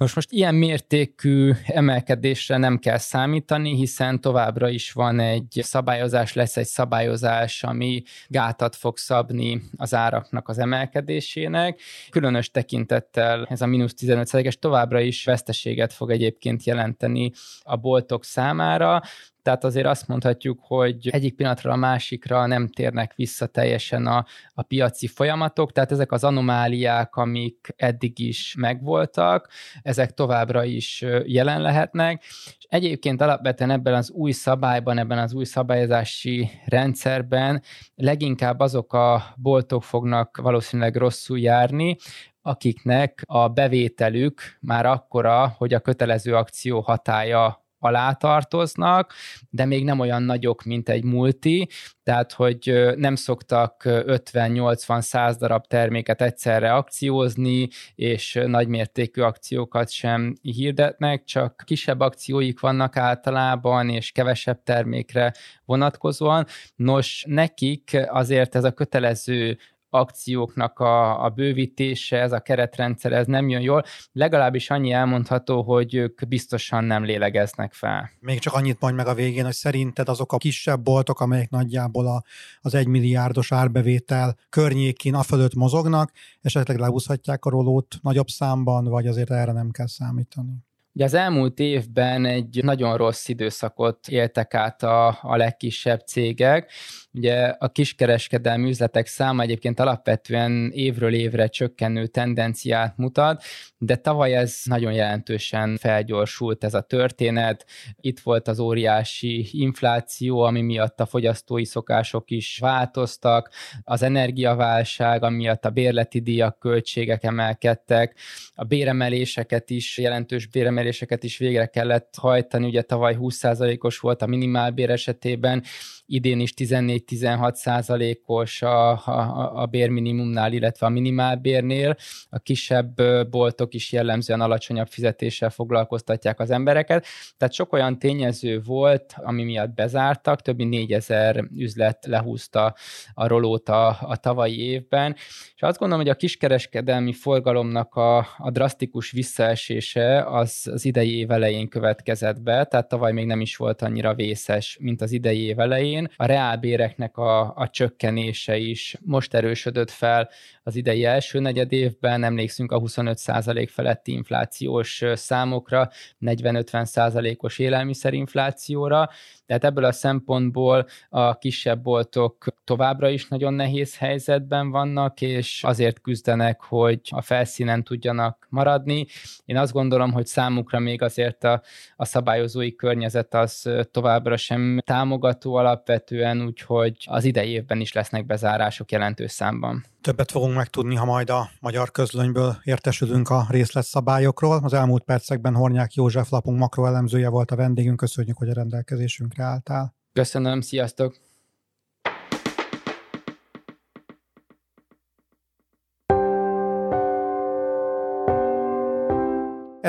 Most 0.00 0.14
most 0.14 0.32
ilyen 0.32 0.54
mértékű 0.54 1.52
emelkedésre 1.66 2.56
nem 2.56 2.78
kell 2.78 2.98
számítani, 2.98 3.74
hiszen 3.74 4.20
továbbra 4.20 4.68
is 4.68 4.92
van 4.92 5.20
egy 5.20 5.60
szabályozás, 5.62 6.32
lesz 6.32 6.56
egy 6.56 6.66
szabályozás, 6.66 7.62
ami 7.62 8.02
gátat 8.28 8.76
fog 8.76 8.98
szabni 8.98 9.62
az 9.76 9.94
áraknak 9.94 10.48
az 10.48 10.58
emelkedésének. 10.58 11.80
Különös 12.10 12.50
tekintettel 12.50 13.46
ez 13.50 13.60
a 13.60 13.66
mínusz 13.66 13.94
15 13.94 14.34
es 14.34 14.58
továbbra 14.58 15.00
is 15.00 15.24
veszteséget 15.24 15.92
fog 15.92 16.10
egyébként 16.10 16.64
jelenteni 16.64 17.32
a 17.62 17.76
boltok 17.76 18.24
számára, 18.24 19.02
tehát 19.42 19.64
azért 19.64 19.86
azt 19.86 20.08
mondhatjuk, 20.08 20.60
hogy 20.62 21.08
egyik 21.10 21.34
pillanatra 21.34 21.72
a 21.72 21.76
másikra 21.76 22.46
nem 22.46 22.68
térnek 22.68 23.14
vissza 23.14 23.46
teljesen 23.46 24.06
a, 24.06 24.24
a 24.54 24.62
piaci 24.62 25.06
folyamatok, 25.06 25.72
tehát 25.72 25.92
ezek 25.92 26.12
az 26.12 26.24
anomáliák, 26.24 27.16
amik 27.16 27.74
eddig 27.76 28.18
is 28.18 28.54
megvoltak, 28.58 29.48
ezek 29.82 30.14
továbbra 30.14 30.64
is 30.64 31.04
jelen 31.24 31.60
lehetnek, 31.60 32.22
és 32.58 32.66
egyébként 32.68 33.20
alapvetően 33.20 33.70
ebben 33.70 33.94
az 33.94 34.10
új 34.10 34.30
szabályban, 34.30 34.98
ebben 34.98 35.18
az 35.18 35.32
új 35.32 35.44
szabályozási 35.44 36.50
rendszerben 36.64 37.62
leginkább 37.94 38.60
azok 38.60 38.92
a 38.92 39.22
boltok 39.36 39.82
fognak 39.82 40.36
valószínűleg 40.36 40.96
rosszul 40.96 41.38
járni, 41.38 41.96
akiknek 42.42 43.22
a 43.26 43.48
bevételük 43.48 44.40
már 44.60 44.86
akkora, 44.86 45.54
hogy 45.56 45.74
a 45.74 45.80
kötelező 45.80 46.34
akció 46.34 46.80
hatája 46.80 47.64
alá 47.80 48.12
tartoznak, 48.12 49.12
de 49.50 49.64
még 49.64 49.84
nem 49.84 49.98
olyan 49.98 50.22
nagyok, 50.22 50.64
mint 50.64 50.88
egy 50.88 51.04
multi, 51.04 51.68
tehát 52.02 52.32
hogy 52.32 52.92
nem 52.96 53.14
szoktak 53.14 53.82
50-80-100 53.84 55.34
darab 55.38 55.66
terméket 55.66 56.22
egyszerre 56.22 56.74
akciózni, 56.74 57.68
és 57.94 58.40
nagymértékű 58.46 59.20
akciókat 59.20 59.90
sem 59.90 60.34
hirdetnek, 60.42 61.24
csak 61.24 61.62
kisebb 61.64 62.00
akcióik 62.00 62.60
vannak 62.60 62.96
általában, 62.96 63.88
és 63.88 64.12
kevesebb 64.12 64.62
termékre 64.62 65.32
vonatkozóan. 65.64 66.46
Nos, 66.76 67.24
nekik 67.28 67.96
azért 68.08 68.54
ez 68.54 68.64
a 68.64 68.72
kötelező 68.72 69.58
akcióknak 69.90 70.78
a, 70.78 71.24
a 71.24 71.28
bővítése, 71.28 72.20
ez 72.20 72.32
a 72.32 72.40
keretrendszer, 72.40 73.12
ez 73.12 73.26
nem 73.26 73.48
jön 73.48 73.60
jól. 73.60 73.82
Legalábbis 74.12 74.70
annyi 74.70 74.92
elmondható, 74.92 75.62
hogy 75.62 75.94
ők 75.94 76.28
biztosan 76.28 76.84
nem 76.84 77.04
lélegeznek 77.04 77.72
fel. 77.72 78.10
Még 78.20 78.38
csak 78.38 78.54
annyit 78.54 78.80
mondj 78.80 78.96
meg 78.96 79.06
a 79.06 79.14
végén, 79.14 79.44
hogy 79.44 79.52
szerinted 79.52 80.08
azok 80.08 80.32
a 80.32 80.36
kisebb 80.36 80.82
boltok, 80.82 81.20
amelyek 81.20 81.50
nagyjából 81.50 82.06
a, 82.06 82.22
az 82.60 82.74
egymilliárdos 82.74 83.52
árbevétel 83.52 84.36
környékén 84.48 85.14
a 85.14 85.22
fölött 85.22 85.54
mozognak, 85.54 86.12
esetleg 86.40 86.78
lehúzhatják 86.78 87.44
a 87.44 87.50
rolót 87.50 87.98
nagyobb 88.02 88.28
számban, 88.28 88.84
vagy 88.84 89.06
azért 89.06 89.30
erre 89.30 89.52
nem 89.52 89.70
kell 89.70 89.86
számítani? 89.86 90.68
Ugye 90.92 91.04
az 91.04 91.14
elmúlt 91.14 91.58
évben 91.58 92.24
egy 92.24 92.60
nagyon 92.62 92.96
rossz 92.96 93.28
időszakot 93.28 94.08
éltek 94.08 94.54
át 94.54 94.82
a, 94.82 95.18
a 95.22 95.36
legkisebb 95.36 96.00
cégek. 96.00 96.70
Ugye 97.12 97.44
a 97.44 97.68
kiskereskedelmi 97.68 98.68
üzletek 98.68 99.06
száma 99.06 99.42
egyébként 99.42 99.80
alapvetően 99.80 100.70
évről 100.74 101.14
évre 101.14 101.46
csökkenő 101.46 102.06
tendenciát 102.06 102.96
mutat, 102.96 103.42
de 103.78 103.96
tavaly 103.96 104.34
ez 104.34 104.60
nagyon 104.64 104.92
jelentősen 104.92 105.76
felgyorsult 105.76 106.64
ez 106.64 106.74
a 106.74 106.80
történet. 106.80 107.66
Itt 108.00 108.20
volt 108.20 108.48
az 108.48 108.58
óriási 108.58 109.48
infláció, 109.50 110.40
ami 110.40 110.60
miatt 110.60 111.00
a 111.00 111.06
fogyasztói 111.06 111.64
szokások 111.64 112.30
is 112.30 112.58
változtak, 112.58 113.50
az 113.82 114.02
energiaválság, 114.02 115.22
ami 115.22 115.36
miatt 115.36 115.64
a 115.64 115.70
bérleti 115.70 116.20
díjak, 116.20 116.58
költségek 116.58 117.24
emelkedtek, 117.24 118.18
a 118.54 118.64
béremeléseket 118.64 119.70
is, 119.70 119.98
jelentős 119.98 120.46
béremeléseket 120.80 121.24
is 121.24 121.38
végre 121.38 121.66
kellett 121.66 122.14
hajtani, 122.16 122.66
ugye 122.66 122.82
tavaly 122.82 123.16
20%-os 123.20 123.98
volt 123.98 124.22
a 124.22 124.26
minimálbér 124.26 124.90
esetében, 124.90 125.62
idén 126.06 126.40
is 126.40 126.52
14-16 126.56 127.54
százalékos 127.54 128.62
a, 128.62 128.90
a, 128.90 129.52
a 129.54 129.66
bérminimumnál, 129.66 130.52
illetve 130.52 130.86
a 130.86 130.90
minimálbérnél. 130.90 131.96
A 132.28 132.38
kisebb 132.38 133.02
boltok 133.30 133.74
is 133.74 133.92
jellemzően 133.92 134.40
alacsonyabb 134.40 134.86
fizetéssel 134.88 135.50
foglalkoztatják 135.50 136.40
az 136.40 136.50
embereket. 136.50 137.06
Tehát 137.36 137.54
sok 137.54 137.72
olyan 137.72 137.98
tényező 137.98 138.60
volt, 138.60 139.14
ami 139.16 139.42
miatt 139.42 139.74
bezártak, 139.74 140.42
több 140.42 140.56
mint 140.56 140.70
4000 140.70 141.48
üzlet 141.56 142.06
lehúzta 142.06 142.74
a 143.14 143.26
rolót 143.26 143.68
a, 143.68 143.88
a 144.00 144.16
tavalyi 144.16 144.60
évben, 144.60 145.16
és 145.54 145.62
azt 145.62 145.78
gondolom, 145.78 146.04
hogy 146.04 146.14
a 146.14 146.18
kiskereskedelmi 146.18 147.12
forgalomnak 147.12 147.94
a, 147.94 148.18
a 148.18 148.50
drasztikus 148.50 149.10
visszaesése 149.10 150.24
az 150.24 150.69
az 150.70 150.84
idei 150.84 151.18
év 151.18 151.30
elején 151.30 151.68
következett 151.68 152.40
be, 152.40 152.64
tehát 152.64 152.88
tavaly 152.88 153.12
még 153.12 153.26
nem 153.26 153.40
is 153.40 153.56
volt 153.56 153.82
annyira 153.82 154.14
vészes, 154.14 154.78
mint 154.80 155.02
az 155.02 155.12
idei 155.12 155.42
év 155.42 155.60
elején. 155.60 156.10
A 156.16 156.24
reálbéreknek 156.24 157.16
a, 157.16 157.54
a 157.56 157.68
csökkenése 157.70 158.56
is 158.56 158.96
most 159.00 159.34
erősödött 159.34 159.90
fel 159.90 160.28
az 160.62 160.76
idei 160.76 161.04
első 161.04 161.38
negyed 161.38 161.72
évben, 161.72 162.24
emlékszünk 162.24 162.72
a 162.72 162.80
25% 162.80 163.68
feletti 163.70 164.12
inflációs 164.12 165.02
számokra, 165.14 165.90
40-50%-os 166.20 167.58
élelmiszerinflációra, 167.58 169.10
tehát 169.46 169.64
ebből 169.64 169.84
a 169.84 169.92
szempontból 169.92 170.86
a 171.08 171.38
kisebb 171.38 171.82
boltok 171.82 172.44
továbbra 172.64 173.08
is 173.08 173.28
nagyon 173.28 173.54
nehéz 173.54 173.96
helyzetben 173.96 174.70
vannak, 174.70 175.20
és 175.20 175.64
azért 175.64 176.00
küzdenek, 176.00 176.60
hogy 176.60 177.00
a 177.10 177.20
felszínen 177.20 177.84
tudjanak 177.84 178.46
maradni. 178.50 179.06
Én 179.44 179.56
azt 179.56 179.72
gondolom, 179.72 180.12
hogy 180.12 180.26
számukra 180.26 180.59
még 180.68 181.02
azért 181.02 181.44
a, 181.44 181.62
a 181.96 182.04
szabályozói 182.04 182.74
környezet 182.74 183.34
az 183.34 183.70
továbbra 183.90 184.36
sem 184.36 184.82
támogató 184.86 185.54
alapvetően, 185.54 186.42
úgyhogy 186.42 186.96
az 187.04 187.24
idei 187.24 187.50
évben 187.50 187.80
is 187.80 187.92
lesznek 187.92 188.26
bezárások 188.26 188.92
jelentős 188.92 189.30
számban. 189.30 189.84
Többet 190.00 190.30
fogunk 190.30 190.54
megtudni, 190.54 190.94
ha 190.94 191.04
majd 191.04 191.30
a 191.30 191.50
magyar 191.60 191.90
közlönyből 191.90 192.56
értesülünk 192.64 193.30
a 193.30 193.46
részletszabályokról. 193.48 194.60
Az 194.62 194.72
elmúlt 194.72 195.02
percekben 195.02 195.54
Hornyák 195.54 195.94
József 195.94 196.30
lapunk 196.30 196.58
makroelemzője 196.58 197.28
volt 197.28 197.50
a 197.50 197.56
vendégünk. 197.56 197.96
Köszönjük, 197.96 198.36
hogy 198.36 198.48
a 198.48 198.54
rendelkezésünkre 198.54 199.44
álltál. 199.44 199.94
Köszönöm, 200.12 200.60
sziasztok! 200.60 201.29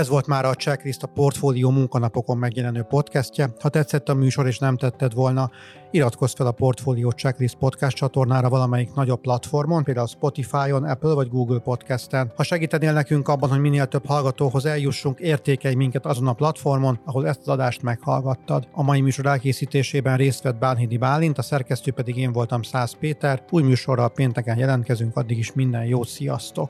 Ez 0.01 0.09
volt 0.09 0.27
már 0.27 0.45
a 0.45 0.53
Checklist 0.53 1.03
a 1.03 1.07
Portfólió 1.07 1.69
munkanapokon 1.69 2.37
megjelenő 2.37 2.81
podcastje. 2.81 3.53
Ha 3.59 3.69
tetszett 3.69 4.09
a 4.09 4.13
műsor 4.13 4.47
és 4.47 4.57
nem 4.59 4.77
tetted 4.77 5.13
volna, 5.13 5.51
iratkozz 5.91 6.33
fel 6.33 6.47
a 6.47 6.51
Portfólió 6.51 7.09
Checklist 7.09 7.55
podcast 7.55 7.95
csatornára 7.95 8.49
valamelyik 8.49 8.93
nagyobb 8.93 9.21
platformon, 9.21 9.83
például 9.83 10.07
Spotify-on, 10.07 10.83
Apple 10.83 11.13
vagy 11.13 11.29
Google 11.29 11.59
Podcast-en. 11.59 12.31
Ha 12.35 12.43
segítenél 12.43 12.93
nekünk 12.93 13.27
abban, 13.27 13.49
hogy 13.49 13.59
minél 13.59 13.85
több 13.85 14.05
hallgatóhoz 14.05 14.65
eljussunk, 14.65 15.19
értékelj 15.19 15.75
minket 15.75 16.05
azon 16.05 16.27
a 16.27 16.33
platformon, 16.33 16.99
ahol 17.05 17.27
ezt 17.27 17.39
az 17.39 17.47
adást 17.47 17.81
meghallgattad. 17.81 18.67
A 18.71 18.83
mai 18.83 19.01
műsor 19.01 19.25
elkészítésében 19.25 20.17
részt 20.17 20.43
vett 20.43 20.59
Bálhidi 20.59 20.97
Bálint, 20.97 21.37
a 21.37 21.41
szerkesztő 21.41 21.91
pedig 21.91 22.17
én 22.17 22.31
voltam 22.31 22.61
Száz 22.61 22.97
Péter. 22.99 23.43
Új 23.49 23.63
műsorral 23.63 24.09
pénteken 24.09 24.57
jelentkezünk, 24.57 25.17
addig 25.17 25.37
is 25.37 25.53
minden 25.53 25.85
jót, 25.85 26.07
sziasztok! 26.07 26.69